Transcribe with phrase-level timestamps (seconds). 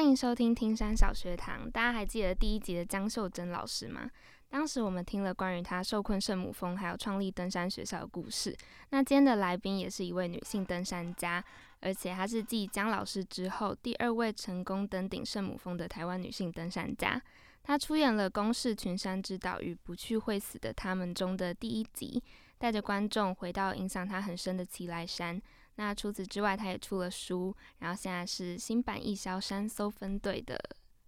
[0.00, 1.70] 欢迎收听听山小学堂。
[1.70, 4.10] 大家还记得第一集的江秀珍老师吗？
[4.48, 8.56] 当时我们听了关于她受困圣母峰，还有创立登山学校的故事。
[8.88, 11.44] 那今天的来宾也是一位女性登山家，
[11.80, 17.20] 而且她是继江老师之后第二位成功登顶圣母峰的台湾女性登山家。
[17.62, 22.22] 她出演了《公式群山之岛》与《不去会死的他们》中的第一集，
[22.56, 25.38] 带着观众回到影响她很深的奇来山。
[25.80, 30.54] 那除此之外，他也出了书，然后现在是新版易消山搜分队的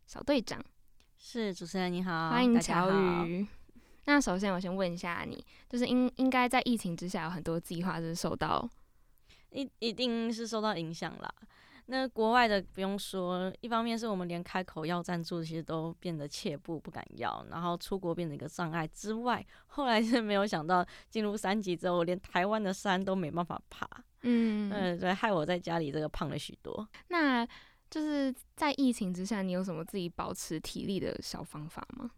[0.07, 0.59] 小队长。
[1.19, 3.27] 是主持人你好，欢迎大家乔好。
[3.27, 3.47] 宇。
[4.07, 8.67] 那首先我先问一下你，就是应应该在疫情之下有很多计划是受到
[9.51, 11.31] 一一定是受到影响啦。
[11.85, 23.87] 那国外的不用说，一方面是我们连开口要赞助，其实都变得怯步不敢要，然后出国变成一个障碍之外，后来是没有想到进入三级之后，连台湾的山都没办法爬，
[24.23, 26.89] 嗯，嗯，对，害我在家里这个胖了许多。
[27.09, 27.47] 那
[27.91, 32.11] 就是在疫情之下，你有什么自己保持体力的小方法吗？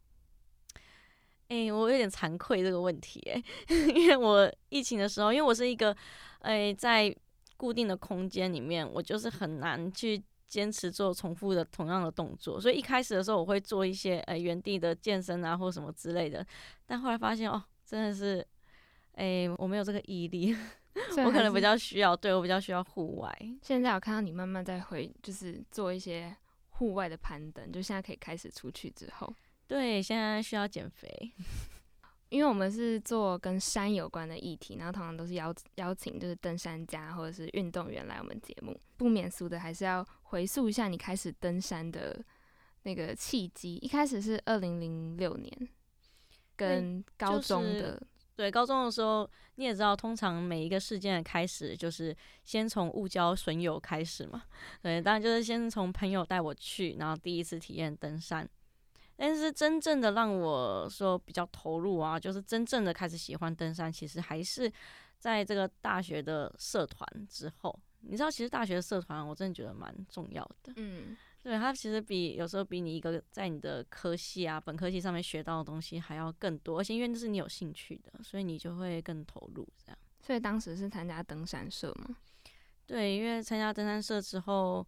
[1.49, 3.43] 哎、我有点惭愧这个问题、哎，
[3.95, 5.95] 因为我疫情的时候，因为我是一个，
[6.41, 7.15] 哎、在
[7.57, 16.45] 固定的空间里面，我就是很难去坚持做重复的同样的动作，所以一开始的时候我会做一些呃原地的健身啊或什么之类的，
[16.87, 18.45] 但后来发现哦，真的是，
[19.13, 20.57] 哎、我没有这个毅力，
[21.25, 23.37] 我可能比较需要，对我比较需要户外。
[23.63, 26.35] 现在我看到你慢慢在回，就是做一些
[26.71, 29.35] 户外的攀登，就现在可以开始出去之后。
[29.67, 31.09] 对，现在需要减肥。
[32.31, 42.25] 因为我们是做跟山有关的议题，然后通常都是邀邀请就是登山家或者是运动员来我们节目，不免俗的还是要回溯一下你开始登山的
[42.83, 43.77] 那个契机。
[43.77, 45.69] 一开始是二零零六年，
[46.57, 48.03] 跟高中的、
[48.37, 54.43] 对，高中的时候你也知道，通常每一个事件的开始就是先从误交损友开始嘛。
[54.83, 58.49] 对，当然就是先从朋友带我去，然后第一次体验登山。
[59.17, 64.71] 但是真正的让我说比较投入啊，就是真正的开始喜欢登山，其实还是
[65.19, 67.79] 在这个大学的社团之后。
[68.07, 70.73] 你知道，其实大学社团我真的觉得蛮重要的。
[70.77, 79.69] 嗯，对，它其实比有时候比你一个在你的科系啊、本科系上面学到的东西还要更多，而且因为那是你有兴趣的，所以你就会更投入。
[79.85, 82.17] 这样所以当时是参加登山社嘛。
[82.87, 84.87] 对，因为参加登山社之后，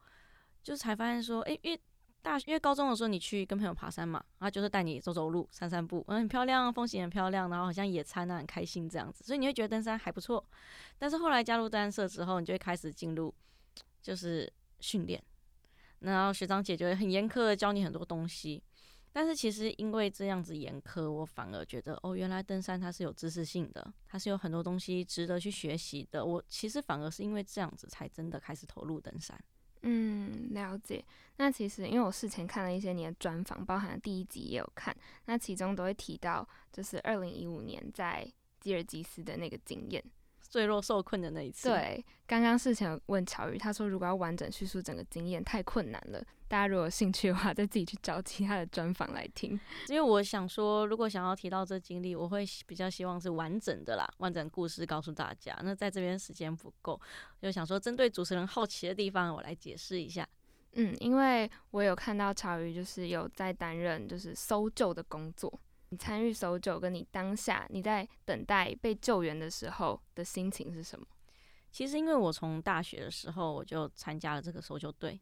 [0.63, 1.79] 就才发现说，诶，因为
[2.23, 10.43] 大因为高中的时候你去跟朋友爬山嘛，然后就是带你走走路、散散步，嗯，很漂亮，风景很漂亮，然后好像野餐啊，很开心这样子，所以你会觉得登山还不错。
[10.97, 13.33] 但是后来加入登山社之后，你就会开始进入
[14.01, 14.51] 就是
[14.81, 15.23] 训练，
[16.01, 18.63] 然后学长姐就会很严苛的教你很多东西。
[19.13, 26.23] 但是其实因为这样子严苛，我反而觉得哦，原来登山它是有知识性的，它是有很多东西值得去学习的。
[26.23, 29.39] 我其实反而是因为这样子，才真的开始投入登山。
[29.83, 31.03] 嗯，了解。
[31.37, 38.31] 那其实因为我事前看了一些你的专访，包含第一集也有看，那其中都会提到，就是二零一五年在
[38.61, 40.05] 吉尔吉斯的那个经验。
[40.49, 49.59] 坠落受困的那一次，，对，刚刚事前问乔宇，他说如果要完整叙述整个经验太困难了，大家如果有兴趣的话，再自己去找其他的专访来听。
[49.89, 55.59] 因为我想说，如果想要提到这经历，我会比较希望是完整的啦，完整故事告诉大家。
[55.63, 57.01] 那在这边时间不够，
[57.43, 60.27] 就想说针对主持人好奇的地方，我来解释一下。
[60.79, 65.51] 嗯，因为我有看到乔宇就是有在担任就是搜救的工作，
[65.91, 71.07] 你参与搜救，跟你当下你在等待被救援的时候的心情是什么？
[71.71, 75.21] 其实因为我从大学的时候我就参加了这个搜救队，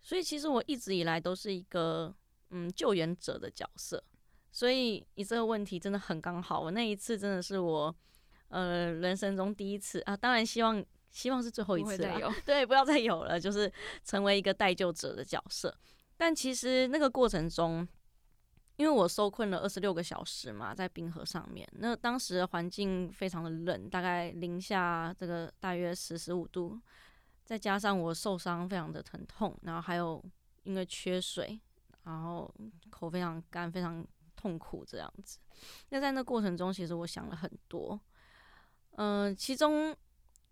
[0.00, 2.14] 所以其实我一直以来都是一个
[2.50, 4.02] 嗯救援者的角色。
[4.50, 7.94] 所以你这个问题真的很刚好，我那一次真的是我
[8.48, 13.70] 呃人生中第一次啊，当然希望希望是最后一次啦不会再有 对，不要再有了，就是
[14.02, 15.76] 成为一个待救者的角色。
[16.16, 17.86] 但其实那个过程中，
[18.76, 26.78] 因为我受困了二十六个小时嘛，在冰河上面，那当时的环境非常的冷，大概零下这个大约十十五度，
[27.44, 30.22] 再加上我受伤非常的疼痛，然后还有
[30.64, 31.58] 因为缺水，
[32.04, 32.52] 然后
[32.90, 35.38] 口非常干，非常痛苦这样子。
[35.88, 37.98] 那在那过程中，其实我想了很多，
[38.96, 39.96] 嗯、其中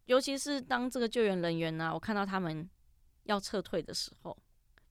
[0.06, 2.66] 尤其是当这个救援人员呢、我看到他们
[3.24, 4.34] 要撤退的时候，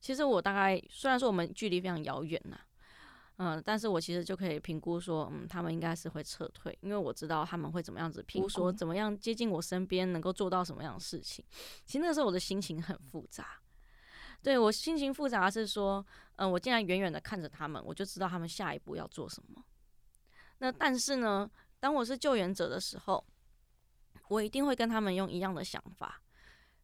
[0.00, 2.60] 其实我大概虽然说我们距离非常遥远呐，
[3.36, 11.44] 嗯，但是我其实就可以评估说，嗯，他们应该是会撤退，因为我知道他们会怎么样子评估，说怎么样接近我身边，能够做到什么样的事情。
[11.84, 13.60] 其实那个时候我的心情很复杂，
[14.40, 19.64] 对我心情复杂是说，嗯，我竟然远远的看着他们，我就知道他们下一步要做什么。
[20.58, 23.26] 那但是呢，当我是救援者的时候，
[24.28, 26.22] 我一定会跟他们用一样的想法，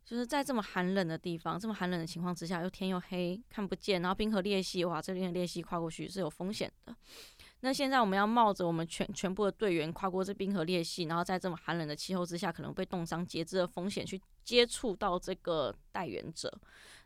[0.04, 6.94] 就是在这么寒冷的地方，这么寒冷的情况之下，又天又黑，看不见，然后冰河裂隙，哇，这边的裂隙跨过去是有风险的。
[7.60, 16.52] 那现在我们要冒着我们全全部的队员跨过这冰河裂隙，然后在这么寒冷的气候之下，可能被冻伤截肢的风险去接触到这个带援者，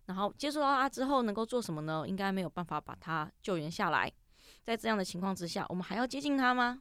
[0.07, 2.05] 然后接触到他之后能够做什么呢？
[2.07, 4.11] 应该没有办法把他救援下来。
[4.63, 6.81] 在这样的情况之下，我们还要接近他吗？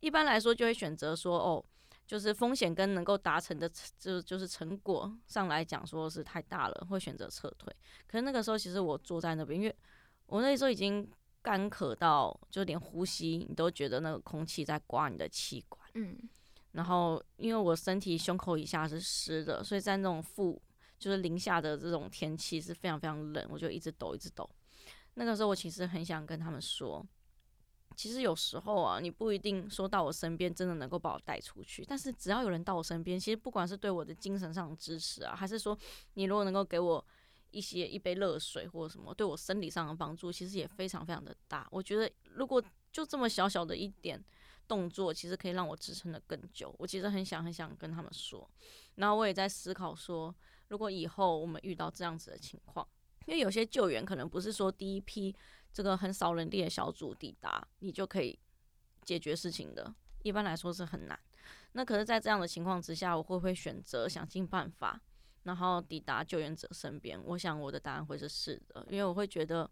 [0.00, 1.64] 一般来说就会选择说，哦，
[2.06, 7.74] 就是风险跟能够达成的就就是成果上来讲，说是太大了，会选择撤退。
[8.06, 9.74] 可是那个时候，其实我坐在那边，因为
[10.26, 11.10] 我那时候已经。
[11.44, 16.16] 干渴到就连呼吸你都觉得那个空气在刮你的气管，嗯，
[16.70, 20.62] 然后因为我身体胸口以下是湿的，所以在那种负
[21.00, 24.48] 就是零下的这种天气是非常非常冷，我就一直抖一直抖。
[25.14, 27.04] 那个时候我其实很想跟他们说，
[27.96, 35.76] 其实有时候啊，你不一定说到我身边真的能够把我带出去，但是只要有人到我身边，其实不管是对我的精神上的支持啊，还是说
[36.14, 37.04] 你如果能够给我。
[37.54, 41.68] 一些一杯热水或者什么对我生理上的帮助，其实也非常非常的大。
[41.70, 44.18] 我觉得如果就这么小小的一点
[44.66, 46.74] 动作，其实可以让我支撑的更久。
[46.78, 48.50] 我其实很想很想跟他们说，
[48.94, 50.34] 然后我也在思考说，
[50.68, 52.88] 如果以后我们遇到这样子的情况，
[53.26, 55.36] 因为有些救援可能不是说第一批
[55.72, 58.38] 这个很少人力的小组抵达，你就可以
[59.04, 59.94] 解决事情的。
[60.22, 61.18] 一般来说是很难。
[61.72, 65.00] 那可是，在这样的情况之下，我会不会选择想尽办法？
[65.44, 69.68] 然后抵达救援者身边，我想我的答案会是是的，因为我会觉得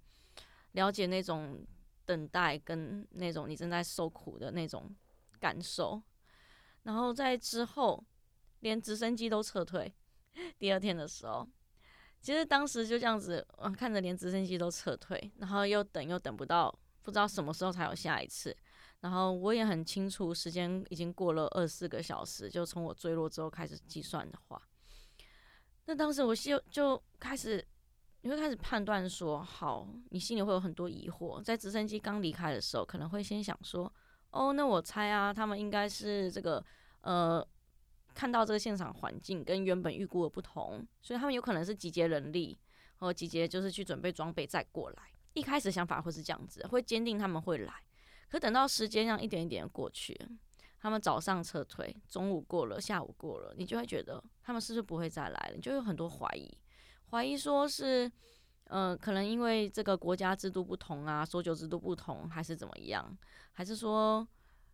[0.72, 1.64] 了解那种
[2.04, 4.92] 等待跟那种你正在受苦的那种
[5.38, 6.02] 感受。
[6.82, 8.02] 然后在之后，
[8.60, 9.94] 连直升机都撤退。
[10.58, 11.46] 第二天的时候，
[12.20, 16.70] 其实当时就这样子，嗯，看着连直升机都撤退，然后又等又等不到，
[17.02, 18.54] 不知道什么时候才有下一次。
[19.00, 24.60] 然后我也很清楚，时间已经过了二十四个小时，就从我坠落之后开始计算的话。
[25.86, 27.66] 那当时我就就开始，
[28.20, 31.42] 你会开始判断说，好，你心里会有很多疑惑。
[31.42, 33.90] 在直升机刚离开的时候，可能会先想说，
[34.30, 36.62] 哦，那我猜啊，他们应该是这个，
[37.00, 37.44] 呃，
[38.14, 42.58] 看到这个现场环境跟原本预估的不同，所以他们有可能是集结人力，
[42.98, 45.02] 或集结就是去准备装备再过来。
[45.32, 47.72] 一开始想法会是这样子，会坚定他们会来。
[48.28, 50.18] 可等到时间这样一点一点过去。
[50.82, 55.52] 他们早上撤退，中午过了，下午过了，你就会觉得他们是不是不会再来了？
[55.54, 56.50] 你就有很多怀疑，
[57.10, 58.10] 怀疑说是，
[58.64, 63.14] 嗯，可能因为这个国家制度不同啊，搜救制度不同，还是怎么样？
[63.52, 64.26] 还是说，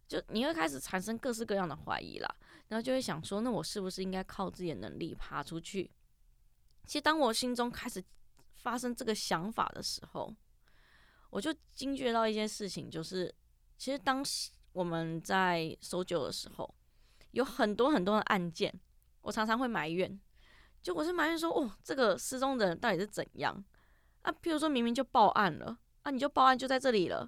[0.06, 2.37] 就你会开始产生各式各样的怀疑啦，
[2.69, 5.91] 然后就会想说，那我是不是应该靠自己的能力爬出去？
[6.87, 8.03] 其实当我心中开始
[8.55, 10.35] 发生这个想法的时候，
[11.31, 13.35] 我就惊觉到一件事情，就是
[13.76, 14.50] 其实当时。
[14.76, 16.75] 我们在搜救的时候，
[17.31, 18.79] 有很多很多的案件，
[19.23, 20.20] 我常常会埋怨，
[20.82, 23.64] 就我是埋怨说，哦，这个失踪的人到底是怎样
[24.20, 24.31] 啊？
[24.43, 27.26] 譬如说明明就报案了，啊，你就报案就在这里了，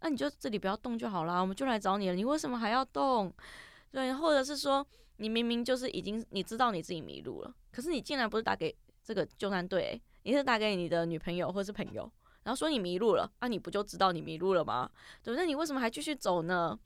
[0.00, 3.32] 那你就这里不要动就好啦，我们就来找你了，你为什么还要动？
[3.90, 4.86] 对，或者是说，
[5.16, 12.10] 你明明就是已经你知道你自己迷路了，可是你竟然不是打给这个救难队，你是打给你的女朋友或是朋友。
[12.44, 14.90] 然后说你迷路了，啊，你不就知道你迷路了吗？
[15.22, 15.44] 对不对？
[15.46, 16.78] 你为什么还继续走呢？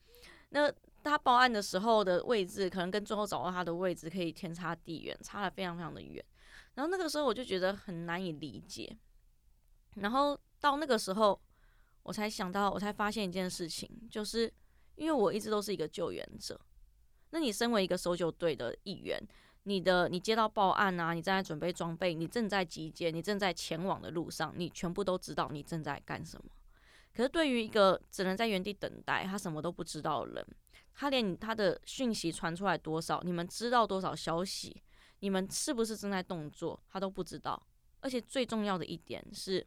[0.48, 0.72] 那
[1.04, 6.24] 他报案的时候的位置，可能跟最后找到他的位置可以天差地远，差的非常非常的远。
[6.74, 8.96] 然后那个时候我就觉得很难以理解。
[9.96, 11.38] 然后到那个时候，
[12.02, 14.52] 我才想到，我才发现一件事情，就是
[14.96, 16.60] 因为我一直都是一个救援者。
[17.30, 19.20] 那你身为一个搜救队的一员。
[19.64, 26.50] 你的，你接到报案啊，你正在准备装备，你正在集结，你正在前往的路上，你全部都知道你正在干什么。
[27.14, 30.46] 可是对于一个只能在原地等待，他什么都不知道的人，
[30.94, 34.82] 他连他的讯息传出来多少，你们知道多少消息，
[35.20, 37.64] 你们是不是正在动作，他都不知道。
[38.00, 39.64] 而且最重要的一点是，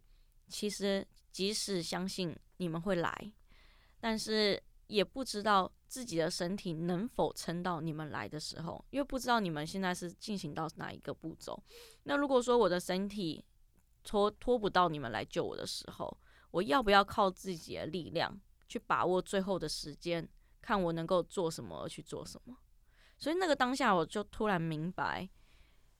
[0.47, 3.33] 其实即使相信你们会来，
[3.99, 4.61] 但是。
[4.87, 11.59] 也不知道自己的身体能否撑到你们来的时候，因为不知道你们现在是进行到哪一个步骤。
[12.03, 13.43] 那如果说我的身体
[14.03, 16.15] 拖拖不到你们来救我的时候，
[16.51, 20.29] 我要不要靠自己的力量去把握最后的时间，
[20.61, 22.55] 看我能够做什么而去做什么？
[23.17, 25.27] 所以那个当下，我就突然明白，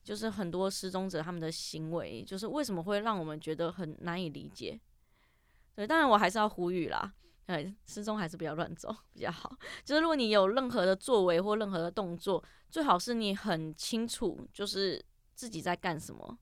[0.06, 4.80] 就是很多失踪者他们的行为，就是为什么会让我们觉得很难以理解。
[5.74, 7.12] 对，当然我还是要呼吁啦。
[7.46, 9.52] 哎，失踪还是不要乱走比较好。
[9.84, 16.38] 就是如果你有任何的作为或任何的动作，最好是你很清楚，就是自己在干什么。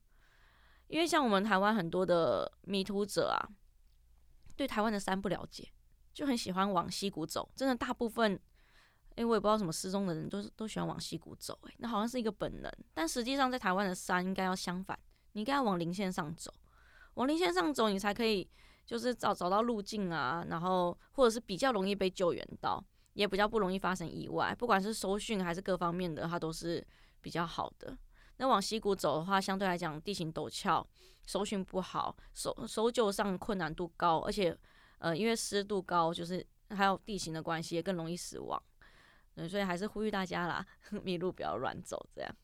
[0.89, 3.49] 因为像我们台湾很多的迷途者啊，
[4.57, 5.67] 对台湾的山不了解，
[6.13, 7.51] 就很喜欢往溪谷走。
[7.57, 8.39] 真的，大部分
[9.17, 14.99] 诶，我也不知道什么失踪的人都是都喜欢往溪谷走，诶，那好像是一个本能，但实际上在台湾的山应该要相反，
[15.33, 16.53] 你应该要往零线上走，
[17.15, 18.49] 往零线上走，你才可以
[18.85, 26.85] 就是找找到路径啊，然后或者是比较容易被救援到，也比较不容易发生意外，不管是搜讯还是各方面的，它都是
[27.21, 27.97] 比较好的。
[28.39, 30.85] 那往溪谷走的话，相对来讲地形陡峭，
[31.25, 34.57] 搜寻不好，搜搜救上困难度高，而且
[34.99, 38.61] 呃因为湿度高，就是还有地形的关系，也更容易死亡。
[39.35, 40.67] 对，所以还是呼吁大家啦，
[41.03, 42.37] 迷路不要乱走，这样。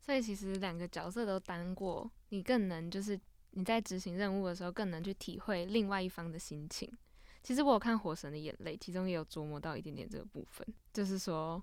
[0.00, 3.18] 所以其实两个角色都当过，你更能就是
[3.52, 6.90] 你在执行任务的时候，更能去体会另外一方的心情。
[7.42, 11.62] 其实我有看《火神的眼泪》，其中也有琢磨到一点点这个部分，就是说，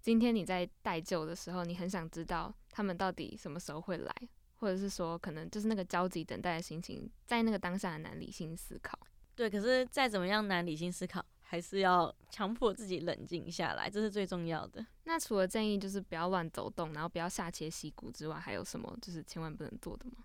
[0.00, 4.14] 今天你在待救的时候，你很想知道他们到底什么时候会来，
[4.56, 8.98] 或者是说，可能就是那个焦急等待的心情，在那个当下很难理性思考。
[9.34, 11.24] 对，可是再怎么样难理性思考。
[11.52, 14.82] 还是要强迫自己冷静下来，这是最重要的。
[15.04, 20.24] 那除了建议就是不要乱走动，然后不要下切溪谷之外，还有什么就是千万不能做的吗？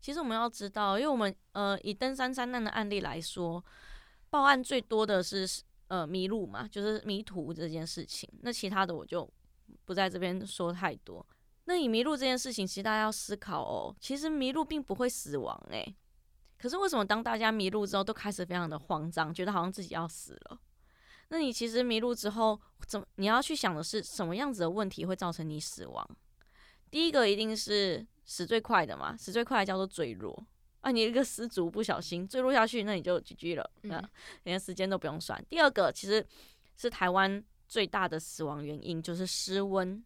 [0.00, 3.64] 其实我们要知道，因为我们呃以登山山难的案例来说，
[4.28, 5.48] 报案最多的是
[5.86, 8.28] 呃迷路嘛，就是迷途这件事情。
[8.40, 9.32] 那其他的我就
[9.84, 11.24] 不在这边说太多。
[11.66, 15.94] 那以迷路这件事情，其实大家要思考哦，其实迷路并不会死亡诶。
[16.58, 20.60] 可是为什么当大家迷路之后，都开始非常的慌张，觉得好像自己要死了？
[21.28, 26.08] 那你其实迷路之后，怎么你要去想的是什么样子的问题会造成你死亡？
[26.90, 30.42] 第一个一定是死最快的嘛，死最快的叫做坠落
[30.80, 30.90] 啊！
[30.90, 34.02] 你一个失足不小心坠落下去，那你就 GG 了，那
[34.44, 35.42] 连时间都不用算。
[35.50, 36.26] 第二个其实
[36.76, 40.02] 是台湾最大的死亡原因，就是失温。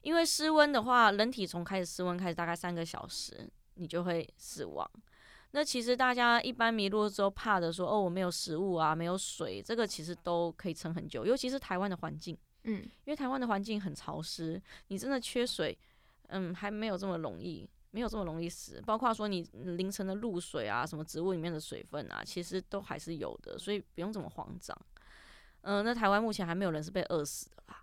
[0.00, 4.90] 因为失温的话，人体从开始失温开始大概三个小时，你就会死亡。
[5.52, 15.76] 那其实大家一般迷路之后怕的说哦我没有食物啊没有水，这个其实都可以撑很久，尤其是台湾的环境，嗯，因为台湾的环境很潮湿，你真的缺水，
[16.28, 18.80] 嗯，还没有这么容易，没有这么容易死。
[18.86, 24.76] 包括说你凌晨的露水啊，什么植物里面的水分啊，其实都还是有的，所以不用这么慌张。
[25.62, 27.82] 嗯，那台湾目前还没有人是被饿死的啦，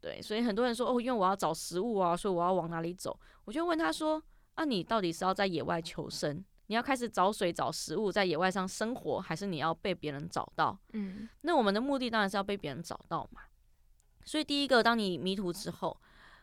[0.00, 3.16] 对，所以很多人说哦，因为我要找食物啊，所以我要往哪里走？
[3.44, 4.20] 我就问他说，
[4.54, 6.42] 啊，你到底是要在野外求生？
[6.72, 10.74] 你要开始找水找食物，在野外上生活，还是你要被别人找到？
[10.94, 13.42] 嗯，那我们的目的当然是要被别人找到嘛。
[14.24, 15.94] 所以第一个，当你迷途之后，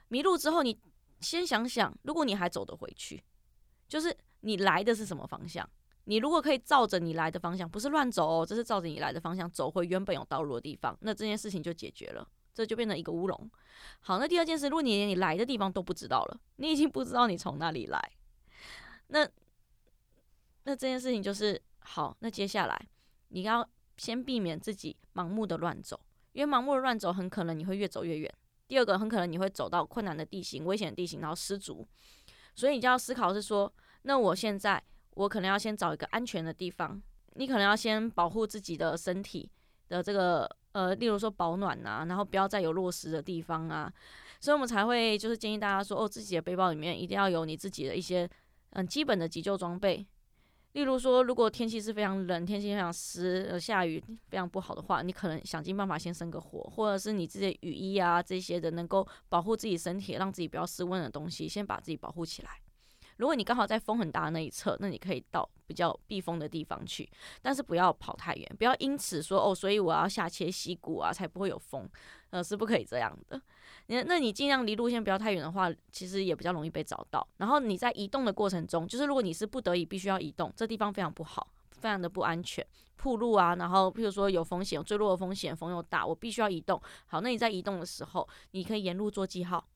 [0.10, 0.80] 迷路之后，你
[1.20, 3.24] 先想想，如果你还走得回去，
[3.88, 5.68] 就是你来的是什么方向？
[6.04, 13.50] 你如果可以照着你来的方向，不是乱走哦，这是照着你来的方向走回原本有道路的地方，那这件事情就解决了，这就变成一个乌龙。
[14.02, 18.12] 好，那第二件事，如果你连你来的地方都不知道了，你已经不知道你从哪里来，
[19.08, 19.28] 那。
[20.70, 22.16] 那这件事情就是好。
[22.20, 22.80] 那接下来
[23.30, 26.00] 你要先避免自己盲目的乱走，
[26.32, 28.32] 因为盲目的乱走很可能你会越走越远。
[28.68, 31.88] 第二个，很可能你会走到困难的地形、危险的地形，然后失足。
[32.54, 33.74] 所以你就要思考是说，
[34.04, 34.82] 那我现在
[35.16, 37.02] 我可能要先找一个安全的地方。
[37.34, 39.50] 你可能要先保护自己的身体
[39.88, 43.92] 的这个呃，例如说保暖啊，然后不要再有落石的地方啊。
[44.40, 48.30] 所以我们才会就是建议大家说，哦，自己的背包里面一定要有你自己的一些
[48.72, 50.06] 嗯基本的急救装备。
[50.80, 62.52] 例如说，如果天气是非常冷、天气非常湿、呃下雨非常不好的话，你可能想尽办法先生个火，或者是你这些雨衣啊这些的能够保护自己身体、让自己不要失温的东西，先把自己保护起来。
[63.18, 71.86] 如果你刚好在风很大的那一侧，那你可以到比较避风的地方去，但是不要跑太远，不要因此说哦，所以我要下切溪谷啊，才不会有风，
[72.32, 73.42] 呃，是不可以这样的。
[73.88, 77.28] 那那你尽量离路线不要太远的话，其实也比较容易被找到。
[77.38, 82.66] 然后你在移动的过程中，就是如果你是不得已必须要移动，这地方非常不好，非常的不安全，
[82.98, 86.80] 铺路啊，然后譬如说有风险，坠落的风险，风又大，我必须要移动。
[87.08, 89.68] 好，那你在移动的时候，你可以沿路做记号。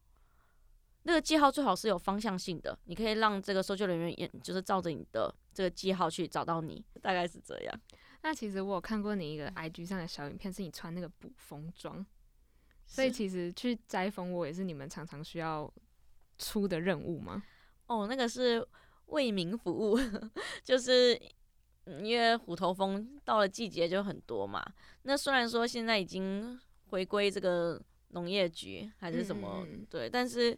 [1.05, 7.81] 那个记号最好是有方向性的，你可以让这个搜救人员也就是照着你的这个记号去找到你，大概是这样。
[8.21, 12.05] 那其实我有看过你一个 IG 上的小影片，是你穿那个捕风装。
[12.93, 15.71] 所以其实去摘蜂窝也是你们常常需要
[16.37, 17.41] 出的任务吗？
[17.87, 18.65] 哦，那个是
[19.07, 19.97] 为民服务，
[20.63, 21.19] 就是
[21.85, 24.63] 因为虎头蜂到了季节就很多嘛。
[25.01, 26.59] 那虽然说现在已经
[26.89, 30.55] 回归这个农业局还是什么，对，但是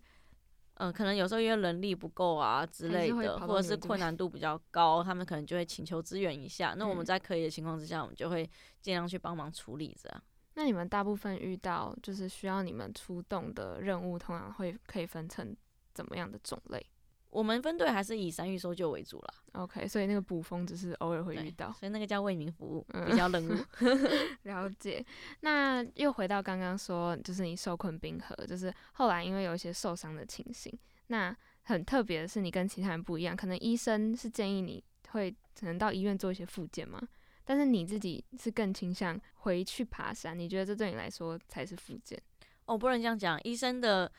[0.74, 6.76] 嗯，可能有时候因为人力不够啊之类的，或者是困难度比较高，他们可能就会请求支援一下。
[6.78, 8.44] 那我们在可以的情况之下，我们就会
[8.82, 10.24] 尽量去帮忙处理这样。
[10.56, 15.56] 那你们大部分遇到就是需要你们出动的任务，通常会可以分成
[15.94, 16.86] 怎么样的种类？
[17.30, 19.34] 我们分队还是以山域搜救为主啦。
[19.62, 21.70] OK，所以那个捕风只是偶尔会遇到。
[21.74, 23.54] 所以那个叫为民服务，嗯比较任务。
[24.44, 25.06] 了解。
[25.42, 30.72] 那又回到刚刚说，就是你受困冰河，就是后来因为有一些受伤的情形。
[31.08, 37.02] 那很特别的是，你跟其他人不一样，可能医生是建议你会可能到医院做一些复健嘛，
[37.46, 40.38] 但是你自己是更倾向回去爬山。
[40.38, 42.22] 你觉得这对你来说才是复健？
[42.66, 44.12] 哦，不能这样讲，医生的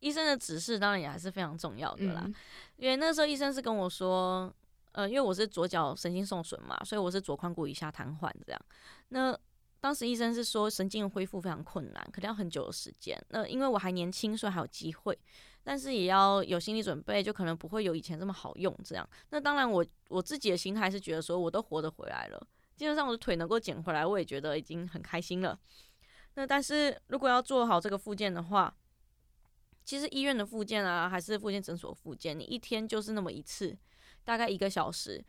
[0.00, 2.22] 医生的指示当然也还是非常重要的啦。
[2.24, 2.34] 嗯
[2.76, 4.54] 因为那时候医生是跟我说，
[4.92, 8.60] 呃，因为我是左脚神经受损嘛，所以我是左髋骨以下瘫痪这样。
[9.08, 9.36] 那
[9.80, 13.18] 当时医生是说神经恢复非常困难，可能要很久的时间。
[13.30, 15.18] 那因为我还年轻，所以还有机会，
[15.64, 19.08] 但是也要有心理准备，就可能不会有以前这么好用这样。
[19.30, 25.58] 那当然我，我自己的心态是觉得说，我都活着回来了，基本上我的腿能够捡回来，我也觉得已经很开心了。
[26.34, 28.76] 那但是如果要做好这个复健的话，
[29.84, 33.76] 其实医院的复健啊，还是复健诊所复健，你一天就是那么一次，
[34.22, 35.24] 大概一个小时。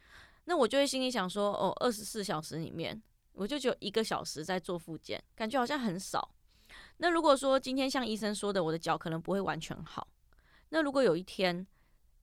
[0.45, 3.01] 那我就会心里想说，哦，二十四小时里面，
[3.33, 6.33] 我就只有一个小时在做复健，感觉好像很少。
[6.97, 10.07] 那如果说今天像医生说的，我的脚可能不会完全好，
[10.69, 11.65] 那如果有一天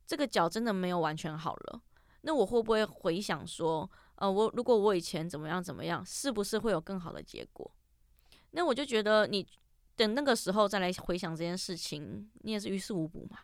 [0.07, 1.81] 这个脚真的没有完全好了，
[2.23, 7.71] 那我会不会回想说，呃，我如果我以前怎么样怎么样，是不是会有更好的结果？
[8.53, 9.47] 那我就觉得你
[9.97, 13.39] 等那个时候再来回想这件事情，你也是于事无补嘛。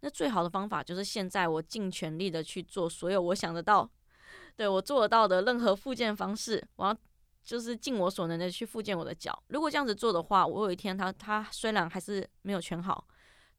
[0.00, 3.88] 那最好的方法就是现在我尽全力的去做所有我想得到，
[4.56, 6.96] 对我做得到的任何复健方式，我要
[7.44, 9.40] 就是尽我所能的去复健我的脚。
[9.48, 13.06] 如果这样子做的话，我有一天他他虽然还是没有全好，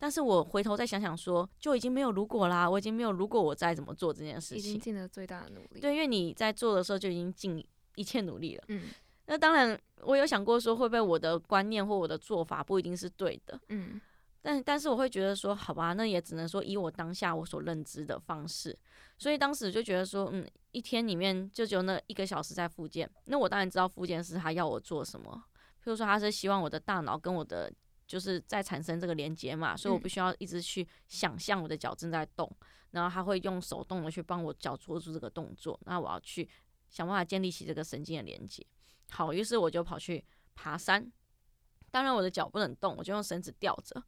[0.01, 4.81] 但是我回头再想想说，就已经没有如果啦，我已经没有如果我再怎么做这件事已经情。
[4.81, 8.63] 尽了最大的努力。，对，因为你在做的时候就已经尽一切努力了。
[8.70, 8.86] 嗯
[9.27, 14.01] 那当然，我有想过说，会不会我的观念或我的做法不一定是对的，嗯
[14.41, 18.75] 但但是我会觉得说，好吧，那也只能说以我当下我所认知的方式，
[19.20, 25.43] 所以当时就觉得说，嗯，一天里面就只有那一个小时在复健，那我当然知道复健师他要我做什么，
[25.77, 27.72] 譬如说他是希望我的大脑跟我的
[28.12, 32.51] 就是在产生这个连接嘛，所以我嗯必须要一直去想象我的脚正在动，
[32.89, 36.50] 然后他会用手动的去帮我脚做出这个动作，那我要去
[36.89, 38.67] 想办法建立起这个神经的连接。
[39.12, 40.21] 好，于是我就跑去
[40.56, 41.10] 爬山。
[41.89, 44.04] 当然，我的脚不能动，我就用绳子吊着。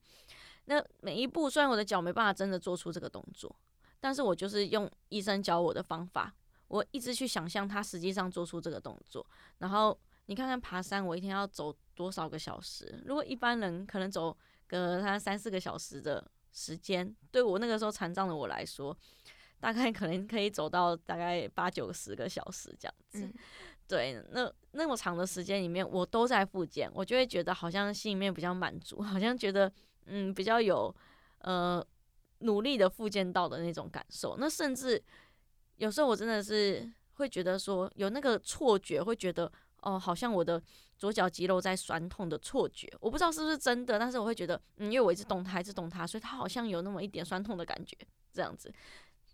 [0.65, 3.55] 那每一步，虽然我的脚没办法真的做出这个动作，
[4.01, 6.35] 但是我就是用医生教我的方法，
[6.67, 9.25] 我一直去想象他实际上做出这个动作。
[9.59, 13.01] 然后你看看爬山，我一天要走多少个小时？
[13.05, 14.35] 如果一般人可能走
[14.67, 18.95] 个他三四个小时的时间，对我那个时候残障的我来说，
[19.59, 23.25] 大概可能可以走到大概八九十个小时这样子。
[23.25, 23.33] 嗯
[23.85, 29.71] 对，那那么长的时间里面，我都在复健，我就会觉得好像心里面比较满足，好像觉得
[30.05, 30.93] 嗯比较有
[31.39, 31.85] 呃
[32.39, 34.37] 努力的复健到的那种感受。
[34.39, 35.03] 那甚至
[35.75, 39.51] 有时候我真的是会觉得说有那个错觉，会觉得
[39.83, 40.61] 哦，好像我的
[40.97, 47.97] 左脚肌肉在酸痛的错觉，我不知道是不是真的，但是我会觉得嗯，因为我一直动它，一直动它，所以它好像有那么一点酸痛的感觉，
[48.31, 48.73] 这样子。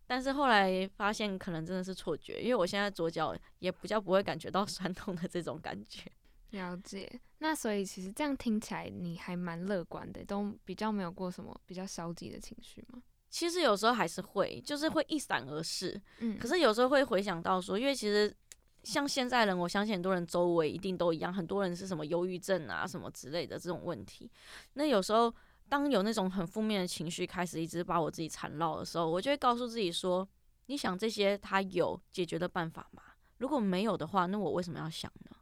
[0.06, 6.12] 但是后来发现可能真的是错觉，因为我现在左脚也比较不会感觉到 酸痛的这种感觉。
[6.50, 7.08] 了解。
[7.38, 13.02] 那所以其实这样听起来你还蛮乐观的，都比较没有过什么比较消极的情绪吗？
[13.30, 16.02] 其实有时候还是会，就是会一闪而逝。
[16.18, 18.36] 嗯，可是有时候会回想到说，因为其实
[18.84, 24.30] 像现在人，我相信很多人周围一定都一样，很多人是什么忧郁症啊什么之类的这种问题。
[24.74, 25.34] 那有时候
[25.68, 30.28] 当有那种很负面的情绪开始一直把我自己缠绕的时候，我就会告诉自己说：
[30.68, 33.04] 你想这些，它有解决的办法吗？
[33.38, 35.36] 如果没有的话，那我为什么要想呢？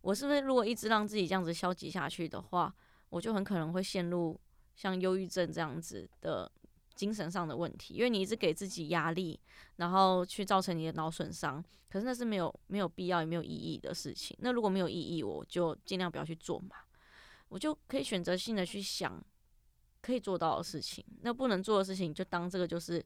[0.00, 2.74] 我是不是如果一直让自己这样子消极下去的话，
[3.08, 4.38] 我就很可能会陷入
[4.74, 6.50] 像忧郁症这样子的
[6.94, 9.38] 精神上的问题，因为你一直给自己压力，
[9.76, 14.36] 然后去造成你的脑损伤，可是那是没有没有必要也没有意义的事情。
[14.40, 16.76] 那如果没有意义，我就尽量不要去做嘛，
[17.48, 19.22] 我就可以选择性的去想
[20.00, 23.04] 可以做到的事情，那不能做的事情就当这个就是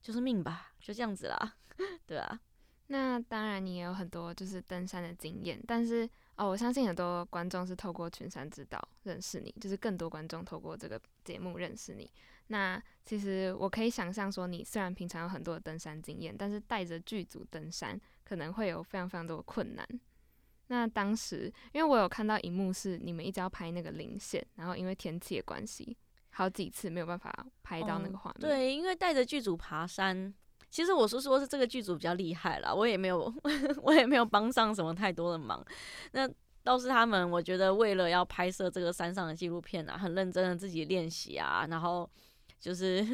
[0.00, 1.56] 就是命吧，就这样子啦，
[2.06, 2.40] 对啊。
[2.88, 12.10] 那当然，你也有很多就是登山的经验，但是哦，我相信很多观众是透过群山之道认识你，就是更多观众透过这个节目认识你。
[12.48, 19.86] 那其实我可以想象说，你虽然平常有很多的登山经验，但是带着剧组登山可能会有非常非常多的困难。
[20.68, 25.96] 那当时，因为我有看到荧幕是你们一直要拍那个零线，然后因为天气的关系，
[26.30, 27.30] 好几次没有办法
[27.62, 30.32] 拍到那个哦画面。，对，因为带着剧组爬山，
[30.70, 33.32] 其实我是说是这个剧组比较厉害啦，我也没有
[33.82, 35.62] 我也没有帮上什么太多的忙。
[36.12, 36.26] 那
[36.62, 42.10] 倒是他们，我觉得为了要拍摄这个山上的纪录片啊，很认真的自己练习啊，然后
[42.64, 43.06] 就是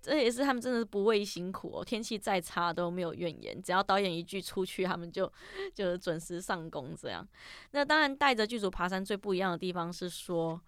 [0.00, 5.32] 这也是他们真的是不畏辛苦哦，天气再差都没有怨言，只要导演一句出去，他们就
[5.72, 7.24] 就准时上工这样。
[7.70, 10.60] 那当然带着剧组爬山最不一样的地方是说，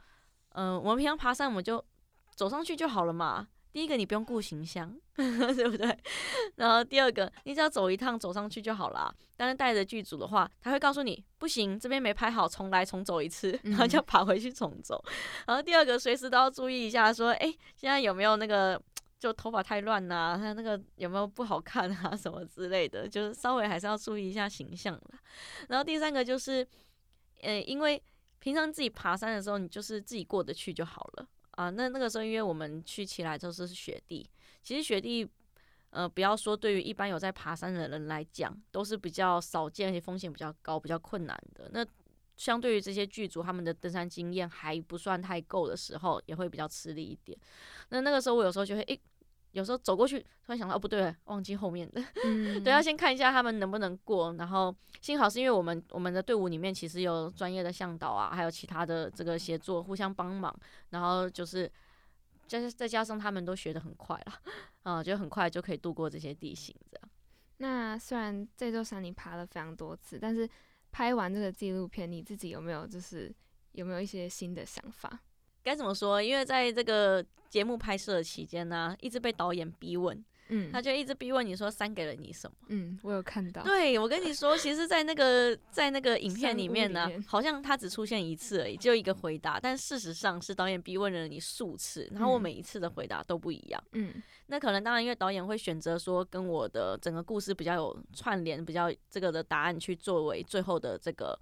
[0.51, 1.85] 嗯、我们平常爬山我们就
[2.37, 3.49] 走上去就好了嘛。
[3.75, 5.99] 第一个你不用顾形象， 对不对？
[6.55, 9.13] 然后第二个你只要走一趟走上去就好啦。
[9.37, 15.05] 但是带着剧组的话，他会告诉你不行，这边没拍好，重来重走一次，然后就爬回去重走。
[15.49, 18.81] 然后第二个随时都要注意一下，说诶，现在有没有那个
[19.19, 25.19] 就头发太乱呐、他那个有没有不好看啊 什么之类的，就是稍微还是要注意一下形象啦。
[25.69, 26.65] 然后第三个就是，
[27.43, 28.01] 呃，因为
[28.39, 31.71] 平常自己爬山的时候，你就是自己过得去就好了啊。
[31.71, 34.29] 那那个时候，因为我们去起来都是雪地，
[34.63, 35.29] 其实雪地。
[35.91, 41.71] 呃，不要说对于一般有在爬山的人来讲，都是比较少见，而且风险比较高、比较困难的。
[41.73, 41.87] 那
[42.37, 47.39] 相对于这些剧组，他们的登山经验还不算太够的时候，也会比较吃力一点。
[47.91, 49.01] 那那个时候，我有时候就会，诶、
[49.55, 54.35] 有时候走过去，突然想到，哦，不对，忘记后面的，嗯 对，要先看一下他们能不能过。
[54.35, 60.55] 然后幸好是因为我们我们的队伍里面其实有专业的向导啊，还有其他的这个协作，互相帮忙。
[60.91, 61.71] 然后就是
[62.47, 64.41] 再再加上他们都学得很快啦，
[64.83, 67.09] 啊、就很快就可以度过这些地形这样。
[67.59, 70.49] 那虽然这座山你爬了非常多次，但是
[70.91, 73.33] 拍完这个纪录片，你自己有没有就是
[73.73, 75.21] 有没有一些新的想法？
[75.65, 76.23] 该怎么说？
[76.23, 82.55] 因为在这个节目拍摄的期间呢、一直被导演逼问，嗯他就一直逼问你说三给了你什么。
[82.69, 83.63] 嗯，我有看到。
[83.63, 93.83] 对，我跟你说，其实，在那个在那个影片里面呢好像他只出现一次而已，就一个回答，但事实上是导演逼问了你数次，然后我嗯每一次的回答都不一样。
[93.93, 101.39] 嗯那可能当然，因为导演会选择说跟我的整个故事比较有串联，比较这个的答案去作为最后的这个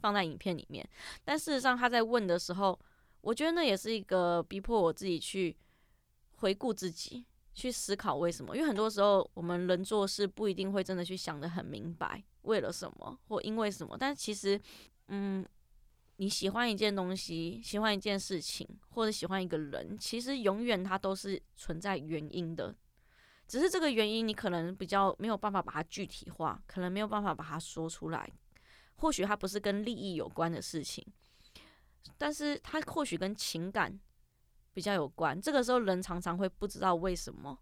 [0.00, 0.86] 放在影片里面。
[1.24, 2.78] 但事实上，他在问的时候，
[3.24, 5.56] 我觉得那也是一个逼迫我自己去
[6.36, 8.54] 回顾自己，去思考为什么。
[8.54, 13.96] 因为很多时候我们人做事不一定会真的去想得很明白，为了什么或因为什么。
[13.98, 14.60] 但其实，
[15.08, 15.44] 嗯，
[16.16, 22.74] 你喜欢一件东西，喜欢一件事情，或者喜欢一个人，其实永远它都是存在原因的。
[23.48, 28.30] 只是这个原因，你可能比较没有办法把它具体化，可能没有办法把它说出来。
[28.96, 31.04] 或许它不是跟利益有关的事情，
[32.18, 33.98] 但是它或许跟情感
[34.72, 35.40] 比较有关。
[35.40, 37.58] 这个时候，人常常会不知道为什么，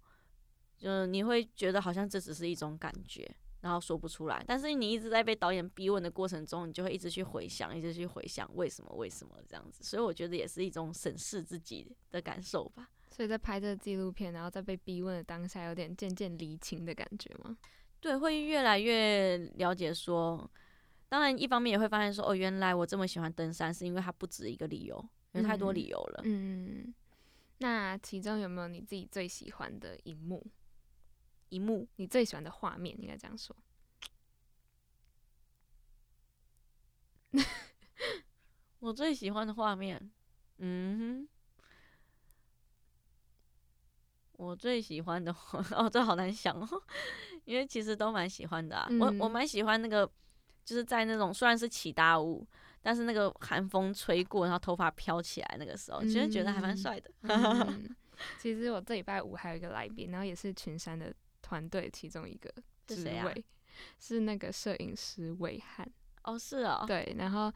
[0.78, 4.42] 就是你会觉得好像这只是一种感觉，然后说不出来。
[4.46, 9.84] 但是你一直在被导演逼问的过程中，你就会一直去回想，一直去回想为什么，为什么这样子。
[9.84, 12.88] 所以我觉得也是一种审视自己的感受吧。
[13.10, 17.56] 所以在拍这个纪录片，然后在被逼问的当下，有点渐渐离情的感觉吗？
[18.00, 20.50] 对，会越来越了解说，
[21.12, 26.22] 当然一方面也会发现说，哦，原来我这么喜欢登山，是因为它不止一个理由，有太多嗯理由了。
[26.24, 26.94] 嗯，
[27.58, 30.42] 那其中有没有你自己最喜欢的一幕？
[31.50, 33.54] 一幕你最喜欢的画面，应该这样说。
[38.80, 40.10] 我最喜欢的画面，
[40.56, 41.28] 嗯哼，
[44.32, 46.82] 我最喜欢的画 哦，这好难想哦，
[47.44, 48.88] 因为其实都蛮喜欢的啊。
[48.98, 50.10] 我我嗯蛮喜欢那个，
[50.64, 52.46] 就是在那种虽然是起大雾，
[52.80, 57.10] 但是那个寒风吹过，然后头发飘起来那个时候，其实觉得还蛮嗯帅的。
[57.22, 57.96] 嗯，
[58.38, 62.52] 其实我这礼拜五还有一个来宾，然后也是群山的团队其中一个
[62.86, 63.44] 职是啊位，
[63.98, 65.90] 是那个摄影师魏汉。
[66.24, 67.52] 哦，是哦，对，然后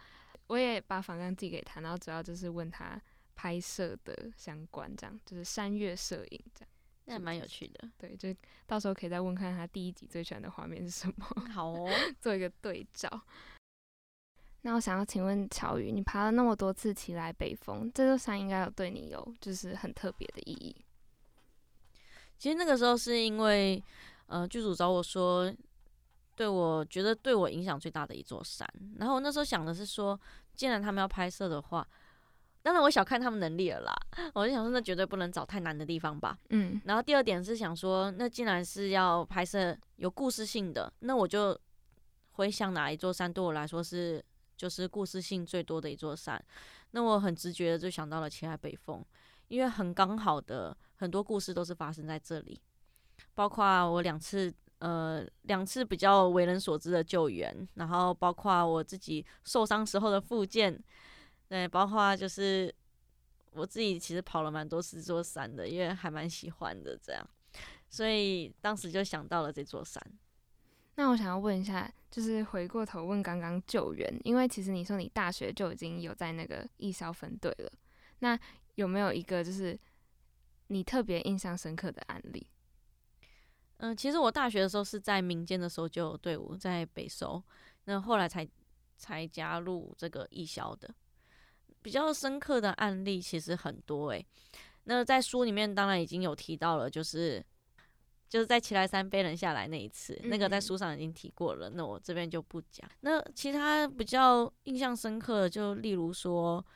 [0.49, 3.01] 我也把访纲寄给他，然后主要就是问他
[3.35, 6.69] 拍摄的相关，这样就是山岳摄影这样。
[7.07, 7.89] 那还蛮有趣的。
[7.97, 8.29] 对，就
[8.67, 11.89] 到时候可以再问看他第一集最喜欢的画面是什么，好哦，
[12.21, 13.09] 做一个对照。
[14.63, 20.75] 那我想要请问乔宇，你爬了那么多次奇来北峰，这座山应该有对你有就是很特别的意义。
[22.37, 23.81] 其实那个时候是因为，
[24.27, 25.55] 呃，剧组找我说，
[26.35, 28.69] 对我觉得对我影响最大的一座山。
[28.99, 30.21] 然后我那时候想的是说，
[30.55, 31.87] 既然他们要拍摄的话，
[32.67, 33.97] 当然我小看他们能力了啦。
[34.35, 36.37] 我就想说，那绝对不能找太难的地方吧。
[36.51, 41.57] 嗯然后第二点是想说，那既然是要拍摄有故事性的，那我就
[42.33, 44.21] 回想哪一座山对我来说是
[44.57, 46.45] 就是故事性最多的一座山。
[46.91, 49.01] 那我很直觉的就想到了青海北峰，
[49.47, 52.61] 因为很刚好的很多故事都是发生在这里，
[53.33, 60.83] 包括我两次呃两次比较为人所知的救援，然后包括我自己受伤时候的复健，
[61.49, 62.75] 对，包括就是
[63.53, 67.29] 我自己其实跑了蛮多次这座山的，因为还蛮喜欢的这样，
[67.89, 70.03] 所以当时就想到了这座山。
[70.97, 77.71] 那我想要问一下，就是回过头问刚刚救援，因为其实你说你大学就已经有在那个义消分队了，
[78.21, 78.39] 那
[78.77, 79.79] 有没有一个就是
[80.69, 82.47] 你特别印象深刻的案例？
[83.77, 87.43] 嗯，其实我大学的时候是在民间的时候就有队伍在北收，
[87.85, 88.49] 那后来才
[88.97, 90.95] 才加入这个义消的。
[91.87, 94.27] 比较深刻的案例其实很多诶，
[94.87, 97.41] 那在书里面当然已经有提到了，就是
[98.29, 102.91] 就是在奇来山背人下来那一次，那个在书上已经提过了，那我这边就不讲。
[103.03, 106.67] 那其他比较印象深刻的，就例如说，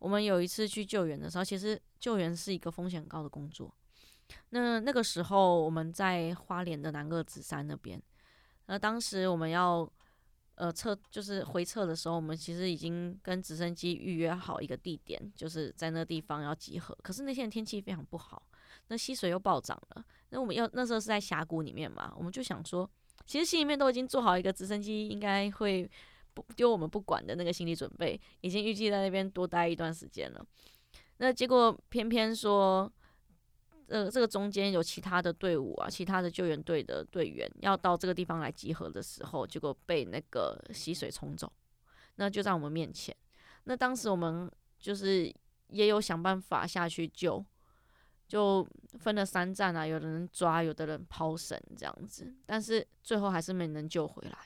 [0.00, 3.72] 我们有一次去救援的时候，其实救援是一个风险高的工作。
[4.48, 8.02] 那那个时候我们在花莲的南二子山那边，
[8.66, 9.88] 那当时我们要
[10.56, 16.96] 呃撤，就是回撤的时候，我们其实已经跟直升机预约好一个地点，就是在那地方要集合。
[17.02, 18.42] 可是那天天气非常不好，
[18.88, 20.04] 那溪水又暴涨了。
[20.30, 22.90] 那我们要那时候是在峡谷里面嘛，我们就想说，
[23.26, 25.90] 其实心里面都已经做好一个直升机应该会
[26.34, 30.44] 不丢我们不管的那个心理准备，已经预计在那边多待一段时间了。
[31.18, 32.92] 那结果偏偏说。
[33.88, 41.52] 呃，这个中间有其他的队伍啊，其他的救援队的队员要到这个地方来集合的时候，结果被那个溪水冲走，
[42.16, 43.16] 那就在我们面前。
[43.62, 45.32] 那当时我们就是
[45.68, 47.44] 也有想办法下去救，
[48.26, 48.66] 就
[48.98, 54.38] 分了三站啊，有的人抓，有的人抛绳这样子，但是最后还是没能救回来。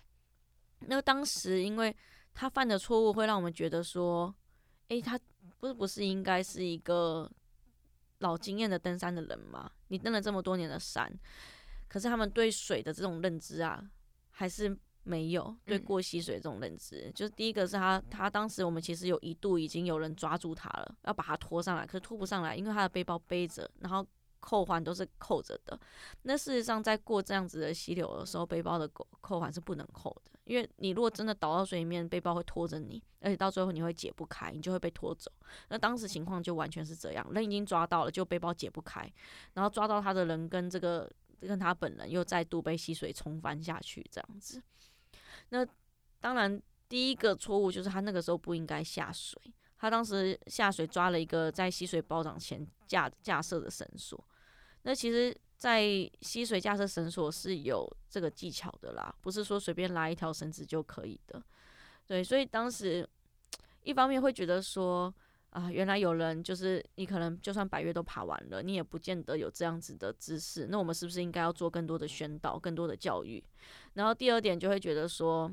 [0.80, 1.96] 那当时因为
[2.34, 4.34] 他犯的错误，会让我们觉得说，
[4.88, 5.18] 诶，他
[5.58, 7.30] 不是不是应该是一个。
[8.20, 11.12] 老经验的登山的人嘛，你登了这么多年的山，
[11.88, 13.84] 可是他们对水的这种认知啊，
[14.30, 17.12] 还是没有对过溪水这种认知。
[17.14, 24.06] 就是第一个是他，他当时我们其实有一度已经有人抓住他了，要把他拖上来，可是拖不上来，因为他的背包背着，然后。
[24.40, 25.78] 扣环都是扣着的，
[26.22, 35.30] 那事实上在过这样子的溪流的时候，背包的扣扣环是不能扣的，因为你如果真的倒到水里面，背包会拖着你，而且到最后你会解不开，你就会被拖走。
[35.68, 39.00] 那当时情况就完全是这样，人已经抓到了，就背包解不开，
[39.54, 41.08] 然后抓到他的人跟这个
[41.40, 44.62] 跟他本人又再度被溪水冲翻下去，这样子。
[45.50, 45.66] 那
[46.18, 49.40] 当然第一个错误就是他那个时候不应该下水。
[49.80, 54.22] 他当时下水抓了一个在溪水暴涨前架架设的绳索，
[54.82, 55.82] 那其实，在
[56.20, 61.42] 溪水架设绳索是有这个技巧的啦，不是说随便拉一条绳子就可以的。
[62.06, 63.08] 对，所以当时
[63.82, 65.12] 一方面会觉得说，
[65.48, 73.42] 啊，原来有人就是你可能就算百越都爬完了，你也不见得有这样子的知识，那我们是不是应该要做更多的宣导、更多的教育？
[73.94, 75.50] 然后第二点就会觉得说，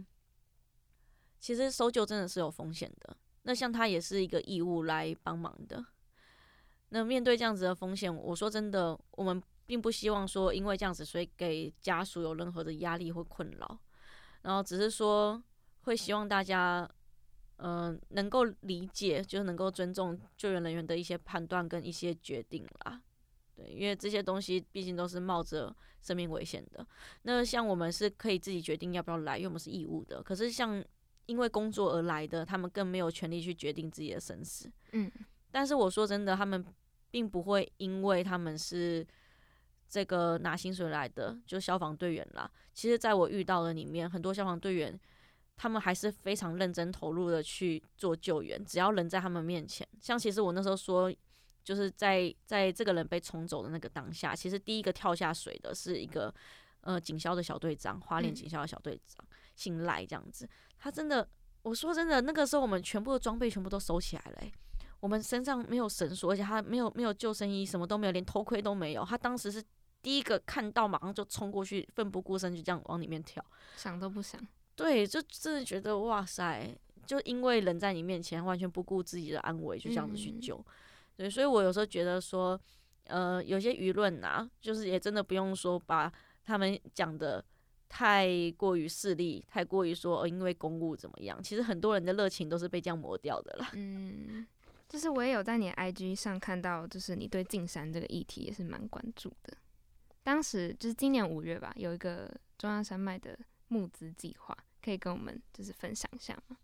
[1.40, 3.16] 其实搜救真的是有风险的。
[3.48, 5.84] 那像他也是一个义务来帮忙的。
[6.90, 13.80] 那面对这样子的风险，我说真的，我们并不希望说因为这样子，所以给家属有任何的压力或困扰。
[14.42, 15.42] 然后只是说，
[15.84, 16.90] 会希望大家，
[17.60, 23.02] 嗯，能够理解，就是能够尊重救援人员的一些判断跟一些决定啦。
[23.56, 26.86] 对，因为这些东西毕竟都是冒着生命危险的。
[27.22, 30.22] 那像我们是可以自己决定要不要来，因为我们是义务的。
[30.22, 30.84] 可是像
[31.28, 34.70] 因为工作而来的，他们更没有权利去决定自己的生死。
[34.94, 35.12] 嗯，
[35.52, 36.66] 但是我说真的，他们
[37.12, 39.06] 并不会因为他们是
[39.88, 42.50] 这个拿薪水来的，就消防队员啦。
[42.74, 45.00] 其实，在我遇到的里面，很多消防队员，
[45.56, 48.64] 他们还是非常认真投入的去做救援。
[48.66, 51.14] 只要人在他们面前，像其实我那时候说，
[51.64, 56.34] 就是在在这个人被冲走的那个当下，其实第一个跳下水的是一个
[56.82, 60.48] 呃警消的小队长，花莲警消的小队长，姓赖这样子。
[60.80, 61.28] 他真的，
[61.64, 64.52] 我说真的，那个时候我们全部的装备全部都收起来了，
[65.00, 69.04] 我们身上没有绳索，而且他没有没有救生衣，什么都没有，连头盔都没有。
[69.04, 69.64] 他当时是
[70.02, 73.44] 第一个看到，马上就冲过去，奋不顾身就这样往里面跳，
[73.76, 74.40] 想都不想。
[74.76, 76.74] 对，就真的觉得哇塞，
[77.06, 80.64] 就因为人在你面前，完全不顾自己的安危，就这样子去救。
[81.16, 82.60] 对，所以我有时候觉得说，
[83.06, 86.12] 呃，有些舆论呐，就是也真的不用说把
[86.44, 87.44] 他们讲的。
[87.90, 91.42] 太过于势利，太过于说哦，因为公务怎么样？
[91.42, 93.72] 其实很多人的热情都是被这样磨掉的啦。
[93.76, 94.46] 嗯，
[94.88, 99.58] 就是我也有在你 IG 上看到，就是你对进山这个议题也是蛮关注的。
[100.24, 106.58] 当时就是今年五月吧，有一个中央山脉的募资计划，可以跟我们就是分享一下吗？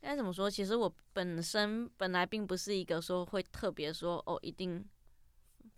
[0.00, 0.50] 该怎么说？
[0.50, 4.84] 其实我本身本来并不是一个说会特别说哦，一定。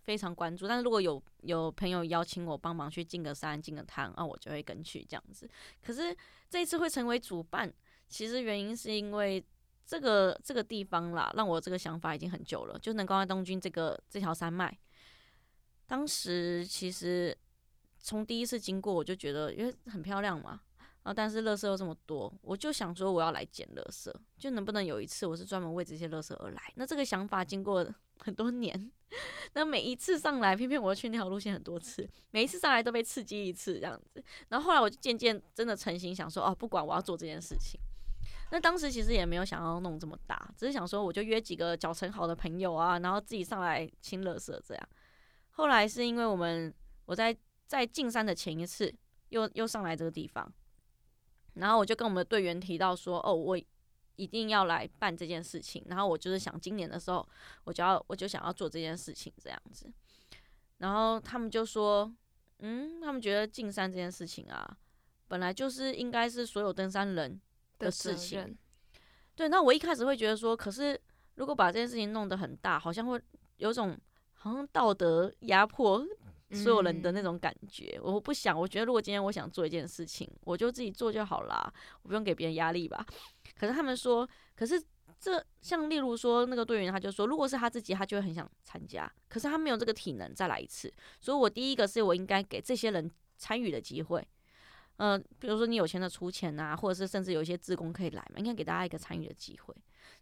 [0.09, 5.47] 非常关注，但是如果有有朋友邀请我帮忙去进个山、进个滩啊，我就会跟去这样子。
[5.85, 6.17] 可是
[6.49, 7.71] 这一次会成为主办，
[8.07, 9.45] 其实原因是因为
[9.85, 14.75] 这个这个地方啦，让我这个想法已经很久了，就能高安东军这个这条山脉。
[15.85, 17.37] 当时其实
[17.99, 20.59] 从第一次经过，我就觉得因为很漂亮嘛，
[21.13, 26.61] 但是垃圾又这么多，我就想说我要来捡垃圾，就能不能有一次我是专门为这些垃圾而来？
[26.75, 27.85] 那这个想法经过
[28.19, 28.91] 很多年，
[29.53, 34.23] 那每一次上来，偏偏我去那条路线很多次，每一次上来都被刺激一次这样子。
[34.49, 37.79] 然后后来我就渐渐真的成型，想说哦，不管我要做这件事情。
[38.51, 44.89] 那当时其实也没有想要弄这么大，只是想说我就约几个脚程好的朋友啊，然后自己上来清垃圾这样。
[45.51, 46.73] 后来是因为我们
[47.05, 47.35] 我在
[47.67, 48.93] 在进山的前一次
[49.29, 50.51] 又又上来这个地方，
[51.59, 53.57] 然后我就跟我们的队员提到说，哦，我
[54.15, 55.83] 一定要来办这件事情。
[55.87, 57.27] 然后我就是想今年的时候
[57.63, 59.91] 我就要我就想要做这件事情这样子。
[60.77, 62.11] 然后他们就说，
[62.59, 64.77] 嗯，他们觉得进山这件事情啊，
[65.27, 67.39] 本来就是应该是所有登山人。
[67.79, 68.57] 的事情，
[69.37, 70.99] 对，那我一开始会觉得说，可是
[71.35, 73.17] 如果把这件事情弄得很大，好像会
[73.55, 73.97] 有种
[74.33, 76.05] 好像道德压迫
[76.51, 77.99] 所有人的那种感觉。
[78.01, 83.05] 我不想，我觉得如果今天我想做一件事情，我就自己做就好啦，我不用给别人压力吧。
[83.57, 84.81] 可是他们说，可是
[85.19, 90.91] 这像例如说那个队员，他就说，如果是他自己，他就会很想参加，可是他没有这个体能再来一次。
[91.19, 94.25] 所以我第一个是我应该给这些人参与的机会。
[94.97, 99.73] 嗯，比如说你有钱的出钱呐，或者是甚至有一些职工可以来嘛，应该给大家一个参与的机会。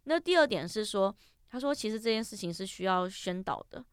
[0.03, 1.15] 那第二点是说，
[1.49, 3.83] 他说其实这件事情是需要宣导的。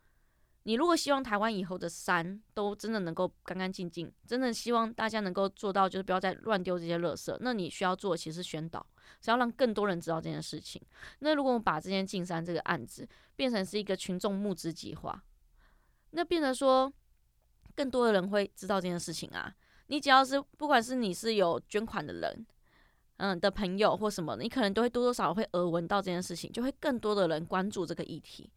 [0.66, 8.84] 你如果希望台湾以后的山都真的能够干干净净，真的希望大家能够做到就是不要再乱丢这些垃圾，那你需要做的其实是宣导，
[9.20, 10.80] 是要让更多人知道这件事情。
[11.18, 15.22] 那如果我们把这件进山这个案子变成是一个群众募资计划，
[16.12, 16.90] 那变得说
[17.74, 19.54] 更多的人会知道这件事情啊。
[19.88, 22.46] 你只要是不管是你是有捐款的人，
[23.18, 28.50] 嗯的朋友或什么，你可能都会多多少少会耳闻到这件事情，就会更多的人关注这个议题。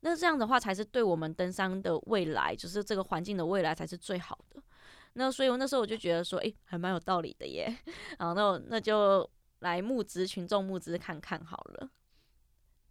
[0.00, 4.62] 那这样的话才是对我们登山的未来，就是这个环境的未来才是最好的。
[5.14, 7.76] 那所以我那时候我就觉得说，诶，还蛮有道理的耶。
[8.18, 9.28] 好，那那就
[9.60, 11.90] 来募资，群众募资看看好了。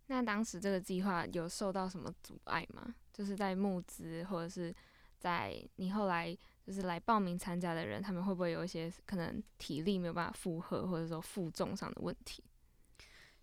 [0.08, 2.96] 那当时这个计划有受到什么阻碍吗？
[3.14, 4.74] 就是在募资，或者是
[5.18, 6.38] 在你后来。
[6.70, 12.44] 就是来报名参加的人，他们会不会有一些可能体力没有办法负荷，或者说负重上的问题？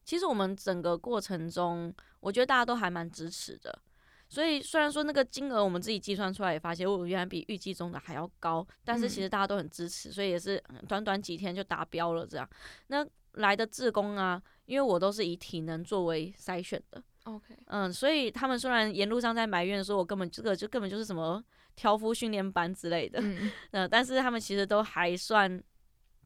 [0.06, 3.78] 其实我们整个过程中，我觉得大家都还蛮支持的。
[4.28, 12.26] 所以虽然说那个金额我们自己计算出来也发现，我原来比预计中的还要高，但是其实大家都很支持，所以也是短短几天就达标了。
[12.26, 12.48] 这样，
[12.86, 17.02] 那来的志工啊，因为我都是以体能作为筛选的。
[17.24, 21.44] OK，嗯，所以他们虽然沿路上在埋怨说，我根本这个就根本就是什么。
[21.76, 23.20] 挑夫训练班之类的，
[23.72, 25.62] 嗯，但是他们其实都还算，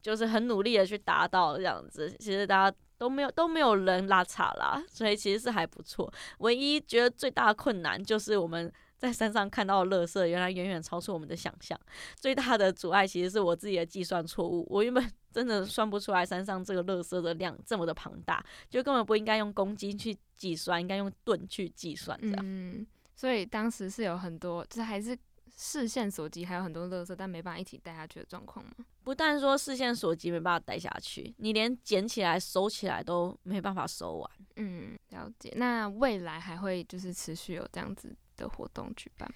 [0.01, 2.09] 就是很努力的去达到这样子。
[2.19, 6.13] 其实大家都没有都没有人拉差啦，所以其实是还不错。
[6.37, 11.75] 唯一觉得最大的困难就是我们在山上看到的垃圾，原来远远超出我们的想象。
[12.15, 14.67] 最大的阻碍其实是我自己的计算错误。
[14.69, 22.39] 我原本 真的算不出来山上这个垃圾的量这么的庞大，就根本不应该用公斤去计算，应该用吨去计算这样。
[22.43, 22.85] 嗯，
[23.15, 25.17] 所以当时是有很多，这还是。
[25.63, 28.71] 视线所及，还有很多垃圾，但没办法一起带下去的状况吗？
[29.03, 34.31] 不但说视线所及没办法带下去，你连捡起来收起来都没办法收完。
[34.55, 35.53] 嗯，了解。
[35.55, 39.31] 那未来还会就是持续有这样子的活动举办？